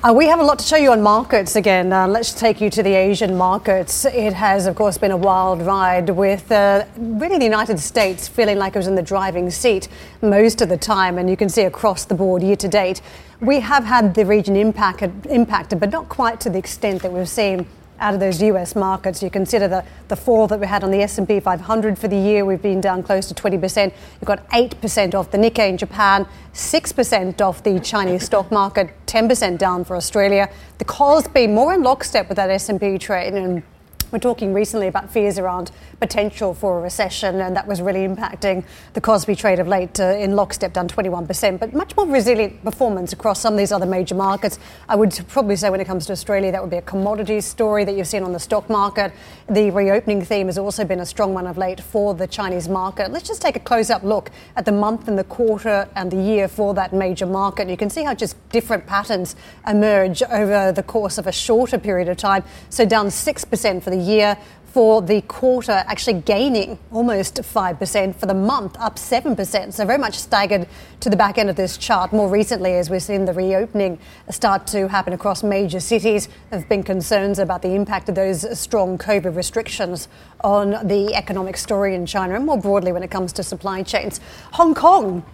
Uh, 0.03 0.13
we 0.13 0.27
have 0.27 0.39
a 0.39 0.43
lot 0.43 0.59
to 0.59 0.65
show 0.65 0.75
you 0.75 0.91
on 0.91 1.01
markets 1.01 1.55
again. 1.55 1.91
Uh, 1.91 2.07
let's 2.07 2.31
take 2.31 2.61
you 2.61 2.69
to 2.69 2.83
the 2.83 2.93
Asian 2.93 3.35
markets. 3.35 4.05
It 4.05 4.33
has, 4.33 4.67
of 4.67 4.75
course, 4.75 4.99
been 4.99 5.09
a 5.09 5.17
wild 5.17 5.63
ride 5.63 6.11
with 6.11 6.51
uh, 6.51 6.85
really 6.95 7.39
the 7.39 7.43
United 7.43 7.79
States 7.79 8.27
feeling 8.27 8.59
like 8.59 8.75
it 8.75 8.77
was 8.77 8.85
in 8.85 8.93
the 8.93 9.01
driving 9.01 9.49
seat 9.49 9.87
most 10.21 10.61
of 10.61 10.69
the 10.69 10.77
time. 10.77 11.17
And 11.17 11.27
you 11.27 11.35
can 11.35 11.49
see 11.49 11.63
across 11.63 12.05
the 12.05 12.13
board 12.13 12.43
year 12.43 12.55
to 12.57 12.67
date, 12.67 13.01
we 13.41 13.59
have 13.61 13.85
had 13.85 14.13
the 14.13 14.23
region 14.23 14.55
impact, 14.55 15.01
impacted, 15.25 15.79
but 15.79 15.89
not 15.89 16.07
quite 16.07 16.39
to 16.41 16.51
the 16.51 16.59
extent 16.59 17.01
that 17.01 17.11
we've 17.11 17.27
seen 17.27 17.65
out 17.99 18.13
of 18.13 18.19
those 18.19 18.41
US 18.41 18.75
markets. 18.75 19.21
You 19.23 19.29
consider 19.29 19.67
the, 19.67 19.85
the 20.07 20.15
fall 20.15 20.47
that 20.47 20.59
we 20.59 20.67
had 20.67 20.83
on 20.83 20.91
the 20.91 21.01
S&P 21.01 21.39
500 21.39 21.97
for 21.97 22.07
the 22.07 22.17
year, 22.17 22.45
we've 22.45 22.61
been 22.61 22.81
down 22.81 23.03
close 23.03 23.27
to 23.27 23.33
20%. 23.33 23.85
You've 23.85 24.25
got 24.25 24.47
8% 24.49 25.13
off 25.15 25.31
the 25.31 25.37
Nikkei 25.37 25.69
in 25.69 25.77
Japan, 25.77 26.27
6% 26.53 27.41
off 27.41 27.63
the 27.63 27.79
Chinese 27.79 28.23
stock 28.23 28.51
market, 28.51 28.89
10% 29.07 29.57
down 29.57 29.83
for 29.83 29.95
Australia. 29.95 30.49
The 30.77 30.85
Kospi 30.85 31.51
more 31.51 31.73
in 31.73 31.83
lockstep 31.83 32.29
with 32.29 32.35
that 32.37 32.49
S&P 32.49 32.97
trade 32.97 33.33
and 33.33 33.63
We're 34.09 34.19
talking 34.19 34.53
recently 34.53 34.87
about 34.87 35.09
fears 35.09 35.37
around 35.37 35.69
potential 35.99 36.53
for 36.53 36.79
a 36.79 36.81
recession, 36.81 37.41
and 37.41 37.53
that 37.57 37.67
was 37.67 37.81
really 37.81 38.07
impacting 38.07 38.63
the 38.93 39.01
Kospi 39.01 39.37
trade 39.37 39.59
of 39.59 39.67
late 39.67 39.99
uh, 39.99 40.15
in 40.15 40.33
lockstep, 40.33 40.71
down 40.71 40.87
21%, 40.87 41.59
but 41.59 41.73
much 41.73 41.93
more 41.97 42.07
resilient 42.07 42.63
performance 42.63 43.11
across 43.11 43.41
some 43.41 43.55
of 43.55 43.57
these 43.57 43.73
other 43.73 43.85
major 43.85 44.15
markets. 44.15 44.59
I 44.87 44.95
would 44.95 45.19
probably 45.27 45.57
say 45.57 45.69
when 45.69 45.81
it 45.81 45.85
comes 45.85 46.05
to 46.05 46.13
Australia, 46.13 46.53
that 46.53 46.61
would 46.61 46.71
be 46.71 46.77
a 46.77 46.81
commodities 46.81 47.45
story 47.45 47.83
that 47.83 47.97
you've 47.97 48.07
seen 48.07 48.23
on 48.23 48.31
the 48.31 48.39
stock 48.39 48.69
market. 48.69 49.11
The 49.49 49.71
reopening 49.71 50.21
theme 50.23 50.47
has 50.47 50.57
also 50.57 50.85
been 50.85 51.01
a 51.01 51.05
strong 51.05 51.33
one 51.33 51.45
of 51.45 51.57
late 51.57 51.81
for 51.81 52.13
the 52.13 52.27
Chinese 52.27 52.69
market. 52.69 53.11
Let's 53.11 53.27
just 53.27 53.41
take 53.41 53.57
a 53.57 53.59
close 53.59 53.89
up 53.89 54.03
look 54.03 54.31
at 54.55 54.63
the 54.63 54.71
month 54.71 55.09
and 55.09 55.19
the 55.19 55.25
quarter 55.25 55.89
and 55.95 56.09
the 56.09 56.21
year 56.21 56.47
for 56.47 56.73
that 56.75 56.93
major 56.93 57.25
market. 57.25 57.67
You 57.67 57.75
can 57.75 57.89
see 57.89 58.03
how 58.03 58.13
just 58.13 58.37
different 58.51 58.87
patterns 58.87 59.35
emerge 59.67 60.23
over 60.23 60.71
the 60.71 60.83
course 60.83 61.17
of 61.17 61.27
a 61.27 61.31
shorter 61.33 61.77
period 61.77 62.07
of 62.07 62.15
time. 62.15 62.45
So 62.69 62.85
down 62.85 63.07
6% 63.07 63.83
for 63.83 63.89
the 63.89 63.96
year, 63.99 64.37
for 64.77 65.01
the 65.01 65.21
quarter, 65.21 65.71
actually 65.71 66.21
gaining 66.21 66.77
almost 66.91 67.35
5%, 67.35 68.15
for 68.15 68.27
the 68.27 68.33
month, 68.35 68.75
up 68.79 68.97
7%. 68.97 69.73
So, 69.73 69.85
very 69.85 69.97
much 69.97 70.13
staggered 70.13 70.67
to 70.99 71.09
the 71.09 71.15
back 71.15 71.39
end 71.39 71.49
of 71.49 71.55
this 71.55 71.77
chart. 71.77 72.13
More 72.13 72.29
recently, 72.29 72.75
as 72.75 72.87
we've 72.87 73.01
seen 73.01 73.25
the 73.25 73.33
reopening 73.33 73.97
start 74.29 74.67
to 74.67 74.87
happen 74.87 75.13
across 75.13 75.41
major 75.41 75.79
cities, 75.79 76.27
there 76.51 76.59
have 76.59 76.69
been 76.69 76.83
concerns 76.83 77.39
about 77.39 77.63
the 77.63 77.73
impact 77.73 78.07
of 78.07 78.13
those 78.13 78.59
strong 78.59 78.99
COVID 78.99 79.35
restrictions 79.35 80.09
on 80.41 80.87
the 80.87 81.15
economic 81.15 81.57
story 81.57 81.95
in 81.95 82.05
China 82.05 82.35
and 82.35 82.45
more 82.45 82.59
broadly 82.59 82.91
when 82.91 83.01
it 83.01 83.09
comes 83.09 83.33
to 83.33 83.41
supply 83.41 83.81
chains. 83.81 84.19
Hong 84.51 84.75
Kong 84.75 85.25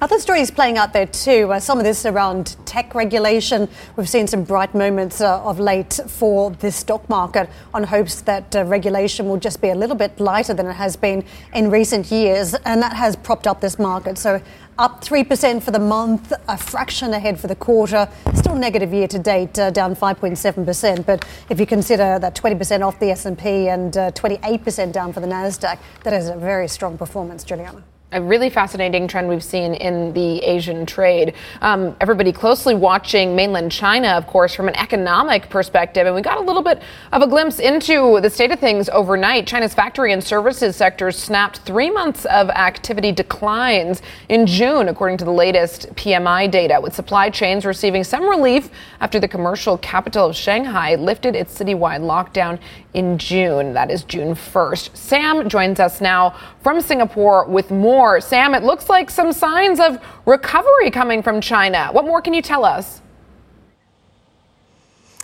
other 0.00 0.18
stories 0.18 0.50
playing 0.50 0.76
out 0.76 0.92
there 0.92 1.06
too. 1.06 1.50
Uh, 1.50 1.58
some 1.58 1.78
of 1.78 1.84
this 1.84 2.04
around 2.04 2.54
tech 2.66 2.94
regulation. 2.94 3.68
We've 3.96 4.08
seen 4.08 4.26
some 4.26 4.44
bright 4.44 4.74
moments 4.74 5.22
uh, 5.22 5.42
of 5.42 5.58
late 5.58 5.98
for 6.06 6.50
the 6.50 6.70
stock 6.70 7.08
market 7.08 7.48
on 7.72 7.82
hopes 7.82 8.20
that 8.22 8.54
uh, 8.54 8.64
regulation 8.64 9.26
will 9.26 9.38
just 9.38 9.62
be 9.62 9.70
a 9.70 9.74
little 9.74 9.96
bit 9.96 10.20
lighter 10.20 10.52
than 10.52 10.66
it 10.66 10.74
has 10.74 10.96
been 10.96 11.24
in 11.54 11.70
recent 11.70 12.10
years, 12.10 12.52
and 12.66 12.82
that 12.82 12.92
has 12.92 13.16
propped 13.16 13.46
up 13.46 13.62
this 13.62 13.78
market. 13.78 14.18
So 14.18 14.42
up 14.78 15.02
3% 15.02 15.62
for 15.62 15.70
the 15.70 15.78
month, 15.78 16.30
a 16.46 16.58
fraction 16.58 17.14
ahead 17.14 17.40
for 17.40 17.46
the 17.46 17.56
quarter, 17.56 18.06
still 18.34 18.54
negative 18.54 18.92
year 18.92 19.08
to 19.08 19.18
date, 19.18 19.58
uh, 19.58 19.70
down 19.70 19.96
5.7%. 19.96 21.06
But 21.06 21.24
if 21.48 21.58
you 21.58 21.64
consider 21.64 22.18
that 22.18 22.36
20% 22.36 22.86
off 22.86 23.00
the 23.00 23.10
S&P 23.12 23.68
and 23.68 23.96
uh, 23.96 24.10
28% 24.10 24.92
down 24.92 25.14
for 25.14 25.20
the 25.20 25.26
Nasdaq, 25.26 25.78
that 26.04 26.12
is 26.12 26.28
a 26.28 26.36
very 26.36 26.68
strong 26.68 26.98
performance, 26.98 27.42
Julianna 27.42 27.82
a 28.16 28.20
really 28.22 28.48
fascinating 28.48 29.06
trend 29.06 29.28
we've 29.28 29.44
seen 29.44 29.74
in 29.74 30.12
the 30.14 30.38
Asian 30.38 30.86
trade. 30.86 31.34
Um, 31.60 31.94
everybody 32.00 32.32
closely 32.32 32.74
watching 32.74 33.36
mainland 33.36 33.70
China, 33.70 34.08
of 34.08 34.26
course, 34.26 34.54
from 34.54 34.68
an 34.68 34.76
economic 34.76 35.50
perspective. 35.50 36.06
And 36.06 36.16
we 36.16 36.22
got 36.22 36.38
a 36.38 36.40
little 36.40 36.62
bit 36.62 36.82
of 37.12 37.20
a 37.20 37.26
glimpse 37.26 37.58
into 37.58 38.18
the 38.22 38.30
state 38.30 38.50
of 38.52 38.58
things 38.58 38.88
overnight. 38.88 39.46
China's 39.46 39.74
factory 39.74 40.14
and 40.14 40.24
services 40.24 40.76
sectors 40.76 41.18
snapped 41.18 41.58
three 41.58 41.90
months 41.90 42.24
of 42.26 42.48
activity 42.48 43.12
declines 43.12 44.00
in 44.30 44.46
June, 44.46 44.88
according 44.88 45.18
to 45.18 45.26
the 45.26 45.30
latest 45.30 45.94
PMI 45.94 46.50
data, 46.50 46.80
with 46.80 46.94
supply 46.94 47.28
chains 47.28 47.66
receiving 47.66 48.02
some 48.02 48.26
relief 48.26 48.70
after 49.00 49.20
the 49.20 49.28
commercial 49.28 49.76
capital 49.76 50.26
of 50.30 50.36
Shanghai 50.36 50.94
lifted 50.94 51.36
its 51.36 51.56
citywide 51.58 52.00
lockdown 52.00 52.58
in 52.96 53.18
June. 53.18 53.74
That 53.74 53.90
is 53.90 54.04
June 54.04 54.34
1st. 54.34 54.96
Sam 54.96 55.48
joins 55.50 55.78
us 55.78 56.00
now 56.00 56.34
from 56.62 56.80
Singapore 56.80 57.44
with 57.46 57.70
more. 57.70 58.22
Sam, 58.22 58.54
it 58.54 58.62
looks 58.62 58.88
like 58.88 59.10
some 59.10 59.32
signs 59.32 59.78
of 59.78 59.98
recovery 60.24 60.90
coming 60.90 61.22
from 61.22 61.42
China. 61.42 61.90
What 61.92 62.06
more 62.06 62.22
can 62.22 62.32
you 62.32 62.40
tell 62.40 62.64
us? 62.64 63.02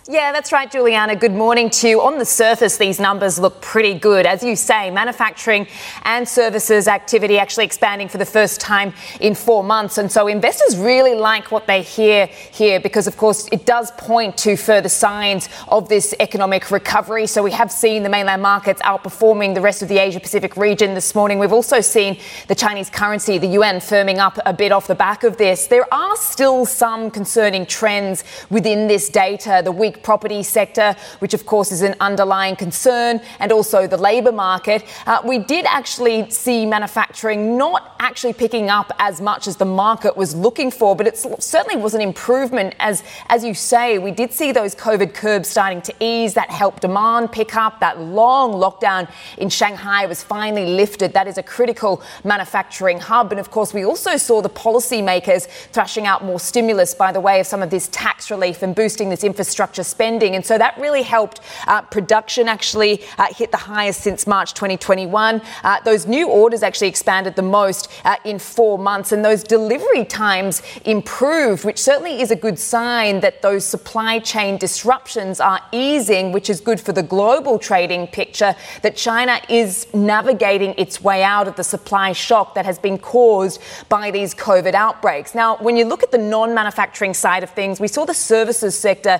Yeah, 0.05 0.33
that's 0.33 0.51
right, 0.51 0.69
Julianna. 0.69 1.15
Good 1.15 1.31
morning 1.31 1.69
to 1.69 1.87
you. 1.87 2.01
On 2.01 2.17
the 2.17 2.25
surface, 2.25 2.75
these 2.75 2.99
numbers 2.99 3.39
look 3.39 3.61
pretty 3.61 3.93
good. 3.93 4.25
As 4.25 4.43
you 4.43 4.57
say, 4.57 4.91
manufacturing 4.91 5.65
and 6.03 6.27
services 6.27 6.89
activity 6.89 7.37
actually 7.37 7.63
expanding 7.63 8.09
for 8.09 8.17
the 8.17 8.25
first 8.25 8.59
time 8.59 8.93
in 9.21 9.33
four 9.33 9.63
months. 9.63 9.97
And 9.97 10.11
so 10.11 10.27
investors 10.27 10.75
really 10.75 11.15
like 11.15 11.51
what 11.51 11.67
they 11.67 11.81
hear 11.81 12.25
here 12.25 12.81
because, 12.81 13.07
of 13.07 13.15
course, 13.15 13.47
it 13.53 13.65
does 13.65 13.91
point 13.91 14.35
to 14.39 14.57
further 14.57 14.89
signs 14.89 15.47
of 15.69 15.87
this 15.87 16.13
economic 16.19 16.69
recovery. 16.69 17.25
So 17.25 17.41
we 17.41 17.51
have 17.51 17.71
seen 17.71 18.03
the 18.03 18.09
mainland 18.09 18.41
markets 18.41 18.81
outperforming 18.81 19.55
the 19.55 19.61
rest 19.61 19.81
of 19.81 19.87
the 19.87 19.99
Asia 19.99 20.19
Pacific 20.19 20.57
region 20.57 20.95
this 20.95 21.15
morning. 21.15 21.39
We've 21.39 21.53
also 21.53 21.79
seen 21.79 22.19
the 22.49 22.55
Chinese 22.55 22.89
currency, 22.89 23.37
the 23.37 23.47
yuan, 23.47 23.75
firming 23.75 24.17
up 24.17 24.37
a 24.45 24.51
bit 24.51 24.73
off 24.73 24.85
the 24.85 24.95
back 24.95 25.23
of 25.23 25.37
this. 25.37 25.67
There 25.67 25.91
are 25.93 26.17
still 26.17 26.65
some 26.65 27.09
concerning 27.09 27.65
trends 27.65 28.25
within 28.49 28.89
this 28.89 29.07
data. 29.07 29.61
The 29.63 29.71
weak 29.71 29.92
property 30.01 30.41
sector, 30.41 30.95
which 31.19 31.33
of 31.33 31.45
course 31.45 31.71
is 31.71 31.81
an 31.81 31.95
underlying 31.99 32.55
concern, 32.55 33.21
and 33.39 33.51
also 33.51 33.85
the 33.85 33.97
labour 33.97 34.31
market. 34.31 34.83
Uh, 35.05 35.21
we 35.23 35.37
did 35.37 35.65
actually 35.65 36.29
see 36.29 36.65
manufacturing 36.65 37.57
not 37.57 37.95
actually 37.99 38.33
picking 38.33 38.69
up 38.69 38.91
as 38.99 39.21
much 39.21 39.47
as 39.47 39.57
the 39.57 39.65
market 39.65 40.15
was 40.17 40.35
looking 40.35 40.71
for, 40.71 40.95
but 40.95 41.07
it 41.07 41.17
certainly 41.39 41.81
was 41.81 41.93
an 41.93 42.01
improvement. 42.01 42.73
As 42.79 43.03
as 43.27 43.43
you 43.43 43.53
say, 43.53 43.97
we 43.97 44.11
did 44.11 44.31
see 44.31 44.51
those 44.51 44.75
COVID 44.75 45.13
curbs 45.13 45.49
starting 45.49 45.81
to 45.83 45.93
ease. 45.99 46.33
That 46.33 46.49
helped 46.49 46.81
demand 46.81 47.31
pick 47.31 47.55
up. 47.55 47.79
That 47.79 47.99
long 47.99 48.53
lockdown 48.53 49.09
in 49.37 49.49
Shanghai 49.49 50.05
was 50.05 50.23
finally 50.23 50.65
lifted. 50.65 51.13
That 51.13 51.27
is 51.27 51.37
a 51.37 51.43
critical 51.43 52.01
manufacturing 52.23 52.99
hub, 52.99 53.31
and 53.31 53.39
of 53.39 53.51
course, 53.51 53.73
we 53.73 53.85
also 53.85 54.17
saw 54.17 54.41
the 54.41 54.49
policymakers 54.49 55.47
thrashing 55.71 56.05
out 56.05 56.23
more 56.23 56.39
stimulus 56.39 56.93
by 56.93 57.11
the 57.11 57.19
way 57.19 57.39
of 57.39 57.47
some 57.47 57.61
of 57.61 57.69
this 57.69 57.87
tax 57.89 58.29
relief 58.31 58.61
and 58.61 58.75
boosting 58.75 59.09
this 59.09 59.23
infrastructure 59.23 59.82
spending. 59.83 60.35
And 60.35 60.45
so 60.45 60.57
that 60.57 60.77
really 60.77 61.03
helped 61.03 61.41
uh, 61.67 61.81
production 61.81 62.47
actually 62.47 63.01
uh, 63.17 63.27
hit 63.33 63.51
the 63.51 63.57
highest 63.57 64.01
since 64.01 64.27
March 64.27 64.53
2021. 64.53 65.41
Uh, 65.63 65.79
those 65.81 66.05
new 66.05 66.29
orders 66.29 66.63
actually 66.63 66.87
expanded 66.87 67.35
the 67.35 67.41
most 67.41 67.91
uh, 68.05 68.15
in 68.25 68.39
four 68.39 68.77
months, 68.77 69.11
and 69.11 69.23
those 69.23 69.43
delivery 69.43 70.05
times 70.05 70.61
improved, 70.85 71.65
which 71.65 71.79
certainly 71.79 72.21
is 72.21 72.31
a 72.31 72.35
good 72.35 72.57
sign 72.57 73.19
that 73.19 73.41
those 73.41 73.65
supply 73.65 74.19
chain 74.19 74.57
disruptions 74.57 75.39
are 75.39 75.61
easing, 75.71 76.31
which 76.31 76.49
is 76.49 76.59
good 76.59 76.79
for 76.79 76.91
the 76.91 77.03
global 77.03 77.59
trading 77.59 78.07
picture, 78.07 78.55
that 78.81 78.95
China 78.95 79.39
is 79.49 79.87
navigating 79.93 80.73
its 80.77 81.01
way 81.01 81.23
out 81.23 81.47
of 81.47 81.55
the 81.55 81.63
supply 81.63 82.11
shock 82.11 82.55
that 82.55 82.65
has 82.65 82.79
been 82.79 82.97
caused 82.97 83.61
by 83.89 84.11
these 84.11 84.33
COVID 84.35 84.73
outbreaks. 84.73 85.35
Now, 85.35 85.57
when 85.57 85.75
you 85.75 85.85
look 85.85 86.03
at 86.03 86.11
the 86.11 86.17
non 86.17 86.53
manufacturing 86.53 87.13
side 87.13 87.43
of 87.43 87.49
things, 87.49 87.79
we 87.79 87.87
saw 87.87 88.05
the 88.05 88.13
services 88.13 88.77
sector 88.77 89.19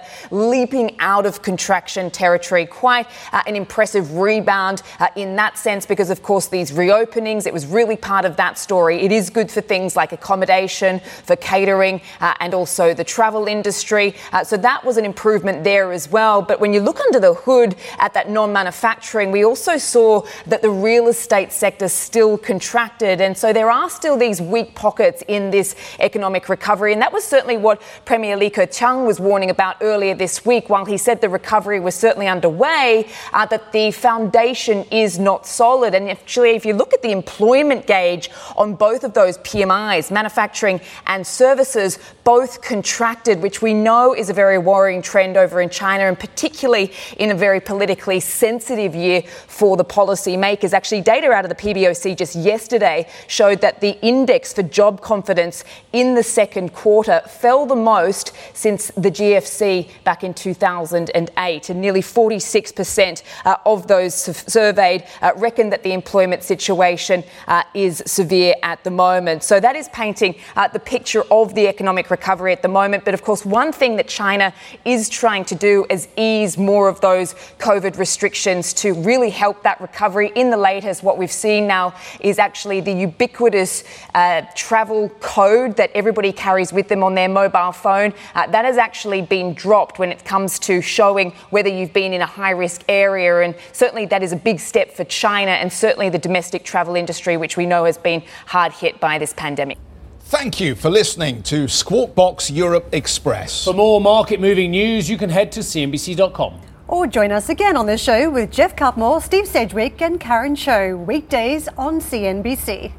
leaping 0.53 0.95
out 0.99 1.25
of 1.25 1.41
contraction 1.41 2.11
territory. 2.11 2.67
Quite 2.67 3.07
uh, 3.31 3.41
an 3.47 3.55
impressive 3.55 4.17
rebound 4.17 4.83
uh, 4.99 5.07
in 5.15 5.35
that 5.35 5.57
sense, 5.57 5.83
because 5.83 6.11
of 6.11 6.21
course 6.21 6.47
these 6.47 6.71
reopenings, 6.71 7.47
it 7.47 7.53
was 7.53 7.65
really 7.65 7.97
part 7.97 8.23
of 8.23 8.35
that 8.37 8.59
story. 8.59 9.01
It 9.01 9.11
is 9.11 9.31
good 9.31 9.49
for 9.49 9.61
things 9.61 9.95
like 9.95 10.11
accommodation, 10.11 10.99
for 10.99 11.35
catering, 11.37 12.01
uh, 12.21 12.35
and 12.39 12.53
also 12.53 12.93
the 12.93 13.03
travel 13.03 13.47
industry. 13.47 14.13
Uh, 14.31 14.43
so 14.43 14.55
that 14.57 14.85
was 14.85 14.97
an 14.97 15.05
improvement 15.05 15.63
there 15.63 15.91
as 15.91 16.07
well. 16.07 16.43
But 16.43 16.59
when 16.59 16.71
you 16.71 16.81
look 16.81 16.99
under 16.99 17.19
the 17.19 17.33
hood 17.33 17.75
at 17.97 18.13
that 18.13 18.29
non 18.29 18.53
manufacturing, 18.53 19.31
we 19.31 19.43
also 19.43 19.77
saw 19.79 20.21
that 20.45 20.61
the 20.61 20.69
real 20.69 21.07
estate 21.07 21.51
sector 21.51 21.87
still 21.87 22.37
contracted. 22.37 23.21
And 23.21 23.35
so 23.35 23.53
there 23.53 23.71
are 23.71 23.89
still 23.89 24.17
these 24.17 24.39
weak 24.39 24.75
pockets 24.75 25.23
in 25.27 25.49
this 25.49 25.75
economic 25.99 26.47
recovery. 26.47 26.93
And 26.93 27.01
that 27.01 27.11
was 27.11 27.23
certainly 27.23 27.57
what 27.57 27.81
Premier 28.05 28.37
Li 28.37 28.51
Keqiang 28.51 29.07
was 29.07 29.19
warning 29.19 29.49
about 29.49 29.77
earlier 29.81 30.13
this 30.13 30.42
week 30.45 30.69
while 30.69 30.85
he 30.85 30.97
said 30.97 31.21
the 31.21 31.29
recovery 31.29 31.79
was 31.79 31.95
certainly 31.95 32.27
underway, 32.27 33.07
uh, 33.33 33.45
that 33.47 33.71
the 33.71 33.91
foundation 33.91 34.85
is 34.91 35.19
not 35.19 35.45
solid. 35.45 35.95
And 35.95 36.09
actually, 36.09 36.51
if 36.51 36.65
you 36.65 36.73
look 36.73 36.93
at 36.93 37.01
the 37.01 37.11
employment 37.11 37.87
gauge 37.87 38.29
on 38.57 38.75
both 38.75 39.03
of 39.03 39.13
those 39.13 39.37
PMIs, 39.39 40.11
manufacturing 40.11 40.81
and 41.07 41.25
services, 41.25 41.99
both 42.23 42.61
contracted, 42.61 43.41
which 43.41 43.61
we 43.61 43.73
know 43.73 44.13
is 44.13 44.29
a 44.29 44.33
very 44.33 44.57
worrying 44.57 45.01
trend 45.01 45.37
over 45.37 45.61
in 45.61 45.69
China, 45.69 46.05
and 46.05 46.19
particularly 46.19 46.91
in 47.17 47.31
a 47.31 47.35
very 47.35 47.59
politically 47.59 48.19
sensitive 48.19 48.95
year 48.95 49.21
for 49.47 49.77
the 49.77 49.85
policymakers. 49.85 50.73
Actually, 50.73 51.01
data 51.01 51.31
out 51.31 51.45
of 51.45 51.49
the 51.49 51.55
PBOC 51.55 52.17
just 52.17 52.35
yesterday 52.35 53.07
showed 53.27 53.61
that 53.61 53.81
the 53.81 53.99
index 54.01 54.53
for 54.53 54.63
job 54.63 55.01
confidence 55.01 55.63
in 55.91 56.15
the 56.15 56.23
second 56.23 56.73
quarter 56.73 57.21
fell 57.27 57.65
the 57.65 57.75
most 57.75 58.33
since 58.53 58.87
the 58.95 59.11
GFC 59.11 59.89
back 60.03 60.23
in 60.23 60.32
2008, 60.33 61.69
and 61.69 61.81
nearly 61.81 62.01
46% 62.01 63.23
uh, 63.45 63.57
of 63.65 63.87
those 63.87 64.13
surveyed 64.13 65.03
uh, 65.21 65.31
reckon 65.37 65.69
that 65.69 65.83
the 65.83 65.93
employment 65.93 66.43
situation 66.43 67.23
uh, 67.47 67.63
is 67.73 68.03
severe 68.05 68.55
at 68.63 68.83
the 68.83 68.91
moment. 68.91 69.43
So 69.43 69.59
that 69.59 69.75
is 69.75 69.89
painting 69.89 70.35
uh, 70.55 70.67
the 70.67 70.79
picture 70.79 71.23
of 71.31 71.53
the 71.55 71.67
economic 71.67 72.09
recovery 72.09 72.51
at 72.51 72.61
the 72.61 72.67
moment. 72.67 73.05
But 73.05 73.13
of 73.13 73.21
course, 73.21 73.45
one 73.45 73.71
thing 73.71 73.95
that 73.97 74.07
China 74.07 74.53
is 74.85 75.09
trying 75.09 75.45
to 75.45 75.55
do 75.55 75.85
is 75.89 76.07
ease 76.17 76.57
more 76.57 76.87
of 76.89 77.01
those 77.01 77.33
COVID 77.59 77.97
restrictions 77.97 78.73
to 78.73 78.93
really 78.93 79.29
help 79.29 79.63
that 79.63 79.79
recovery. 79.81 80.31
In 80.35 80.49
the 80.49 80.57
latest, 80.57 81.03
what 81.03 81.17
we've 81.17 81.31
seen 81.31 81.67
now 81.67 81.93
is 82.19 82.39
actually 82.39 82.81
the 82.81 82.93
ubiquitous 82.93 83.83
uh, 84.15 84.41
travel 84.55 85.09
code 85.19 85.75
that 85.77 85.91
everybody 85.93 86.31
carries 86.31 86.71
with 86.71 86.87
them 86.87 87.03
on 87.03 87.15
their 87.15 87.29
mobile 87.29 87.71
phone. 87.71 88.13
Uh, 88.35 88.47
that 88.47 88.65
has 88.65 88.77
actually 88.77 89.21
been 89.21 89.53
dropped 89.53 89.99
when 89.99 90.11
it 90.11 90.22
it 90.23 90.29
comes 90.29 90.57
to 90.59 90.81
showing 90.81 91.31
whether 91.49 91.69
you've 91.69 91.93
been 91.93 92.13
in 92.13 92.21
a 92.21 92.25
high 92.25 92.51
risk 92.51 92.83
area. 92.87 93.41
And 93.41 93.55
certainly 93.73 94.05
that 94.07 94.23
is 94.23 94.31
a 94.31 94.35
big 94.35 94.59
step 94.59 94.91
for 94.91 95.03
China 95.03 95.51
and 95.51 95.71
certainly 95.71 96.09
the 96.09 96.17
domestic 96.17 96.63
travel 96.63 96.95
industry, 96.95 97.37
which 97.37 97.57
we 97.57 97.65
know 97.65 97.85
has 97.85 97.97
been 97.97 98.23
hard 98.45 98.71
hit 98.71 98.99
by 98.99 99.17
this 99.19 99.33
pandemic. 99.33 99.77
Thank 100.21 100.59
you 100.59 100.75
for 100.75 100.89
listening 100.89 101.43
to 101.43 101.67
Squawk 101.67 102.15
Box 102.15 102.49
Europe 102.49 102.87
Express. 102.93 103.65
For 103.65 103.73
more 103.73 103.99
market 103.99 104.39
moving 104.39 104.71
news, 104.71 105.09
you 105.09 105.17
can 105.17 105.29
head 105.29 105.51
to 105.51 105.59
CNBC.com. 105.59 106.61
Or 106.87 107.07
join 107.07 107.31
us 107.31 107.49
again 107.49 107.75
on 107.75 107.85
the 107.85 107.97
show 107.97 108.29
with 108.29 108.51
Geoff 108.51 108.75
Cutmore, 108.75 109.21
Steve 109.21 109.47
Sedgwick, 109.47 110.01
and 110.01 110.19
Karen 110.19 110.55
Tso, 110.55 110.95
weekdays 110.95 111.67
on 111.77 111.99
CNBC. 111.99 112.93